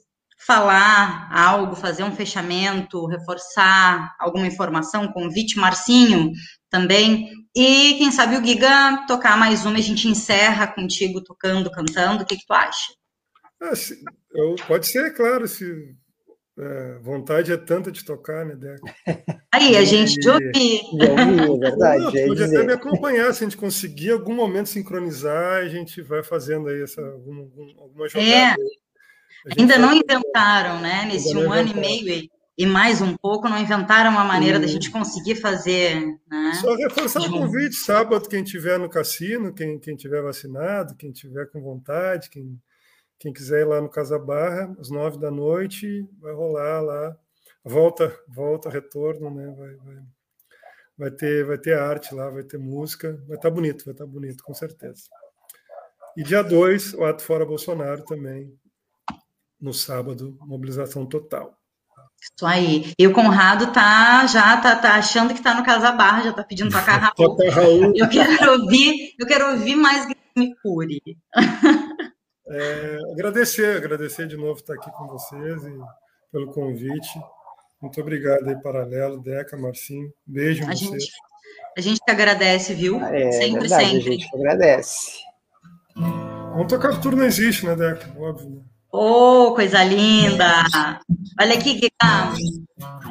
[0.46, 6.32] falar algo, fazer um fechamento, reforçar alguma informação, convite, Marcinho
[6.70, 7.30] também.
[7.56, 12.24] E quem sabe o Giga tocar mais uma, a gente encerra contigo tocando, cantando.
[12.24, 12.94] O que, que tu acha?
[13.62, 13.98] Ah, se-
[14.34, 15.66] eu- pode ser, claro, se
[16.60, 18.96] é, vontade é tanta de tocar, né, Deca?
[19.54, 20.82] Aí, a gente de ouvir.
[21.02, 22.04] É verdade.
[22.04, 25.60] Não, já ia pode até me acompanhar, se a gente conseguir em algum momento sincronizar,
[25.64, 28.30] a gente vai fazendo aí essa, algum, algum- alguma jogada.
[28.30, 28.44] É.
[28.52, 28.54] aí.
[29.46, 31.06] A gente Ainda não inventaram, né?
[31.06, 34.66] Nesse um ano e meio e, e mais um pouco, não inventaram uma maneira da
[34.66, 34.70] Hum.
[34.70, 36.00] gente conseguir fazer,
[36.30, 36.54] né?
[36.62, 41.48] Só reforçar o convite, sábado, quem tiver no cassino, quem, quem tiver vacinado, quem tiver
[41.52, 42.58] com vontade, quem,
[43.20, 47.18] quem quiser ir lá no Casa Barra, às nove da noite, vai rolar lá.
[47.64, 49.54] Volta, volta, retorno, né?
[49.58, 50.04] Vai, vai,
[50.98, 54.44] vai, ter, vai ter arte lá, vai ter música, vai estar bonito, vai estar bonito,
[54.44, 55.04] com certeza.
[56.16, 58.58] E dia 2, o Ato Fora Bolsonaro também,
[59.60, 61.60] no sábado, mobilização total.
[62.26, 62.94] Isso aí.
[62.98, 66.44] E o Conrado tá já tá, tá achando que tá no Casa Barra, já tá
[66.44, 67.94] pedindo pra cá Raul.
[67.96, 71.00] Eu quero ouvir, eu quero ouvir mais Me Cure.
[72.48, 75.74] É, agradecer, agradecer de novo estar aqui com vocês e
[76.32, 77.10] pelo convite.
[77.82, 80.14] Muito obrigado aí, Paralelo, Deca, Marcinho.
[80.26, 80.92] Beijo em A vocês.
[80.92, 81.12] gente,
[81.76, 83.04] a gente que agradece, viu?
[83.04, 84.12] É sempre, verdade, a sempre.
[84.12, 85.24] gente agradece.
[85.96, 88.16] Vamos tocar tudo não existe, né, Deca?
[88.20, 88.62] Óbvio, né?
[88.98, 90.64] Ô, coisa linda!
[91.38, 92.34] Olha aqui, Guiga,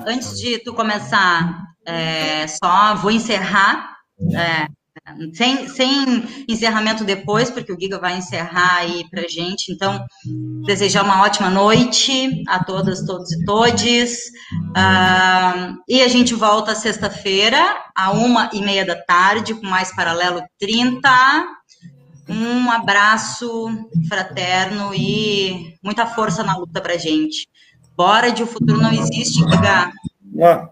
[0.06, 3.94] antes de tu começar, é, só vou encerrar,
[4.34, 4.66] é,
[5.34, 9.70] sem, sem encerramento depois, porque o Giga vai encerrar aí pra gente.
[9.70, 10.02] Então,
[10.64, 14.16] desejar uma ótima noite a todas, todos e todes.
[15.86, 17.60] E a gente volta sexta-feira,
[17.94, 21.10] a uma e meia da tarde, com mais Paralelo 30.
[22.28, 27.46] Um abraço fraterno e muita força na luta pra gente.
[27.96, 29.44] Bora de o futuro não existe.
[30.34, 30.70] Lá.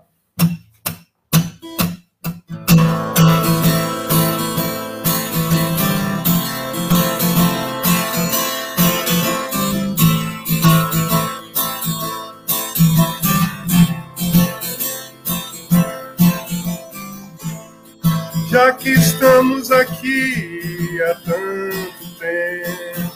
[18.51, 20.52] Já que estamos aqui
[21.03, 23.13] há tanto tempo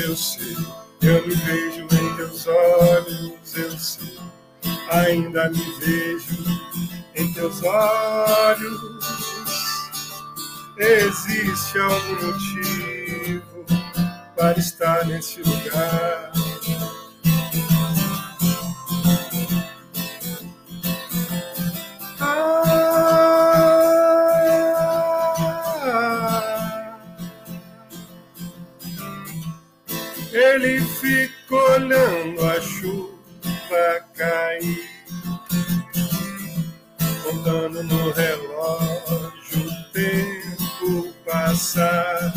[0.00, 0.56] eu sei.
[1.00, 4.18] Eu me vejo em teus olhos, eu sei.
[4.90, 6.36] Ainda me vejo
[7.14, 8.80] em teus olhos.
[10.76, 13.64] Existe algum motivo
[14.36, 16.37] para estar nesse lugar?
[31.88, 34.90] Olhando a chuva cair,
[37.22, 42.34] contando no relógio o tempo passar.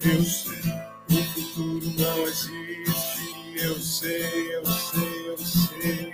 [0.00, 0.58] Eu sei,
[1.10, 3.22] o futuro não existe.
[3.54, 6.12] Eu sei, eu sei, eu sei.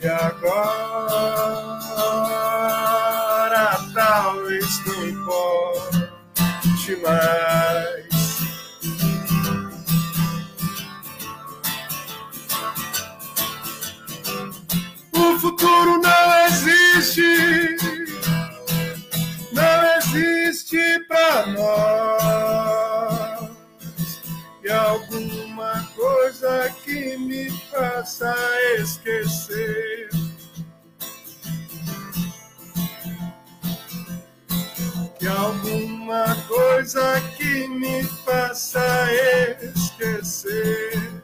[0.00, 0.48] E agora
[3.92, 7.47] talvez não importe mais.
[21.08, 23.08] para nós
[24.62, 28.36] e alguma coisa que me faça
[28.78, 30.10] esquecer.
[35.18, 39.08] Que alguma coisa que me faça
[39.74, 41.22] esquecer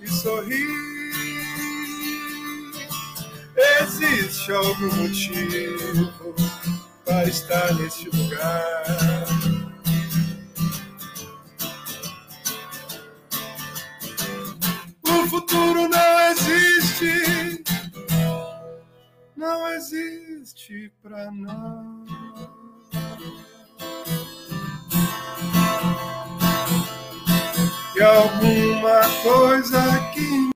[0.00, 0.92] e sorrir.
[3.80, 6.34] Existe algum motivo
[7.04, 8.84] para estar neste lugar?
[15.04, 17.64] O futuro não existe,
[19.36, 22.12] não existe para nós.
[27.94, 29.80] E alguma coisa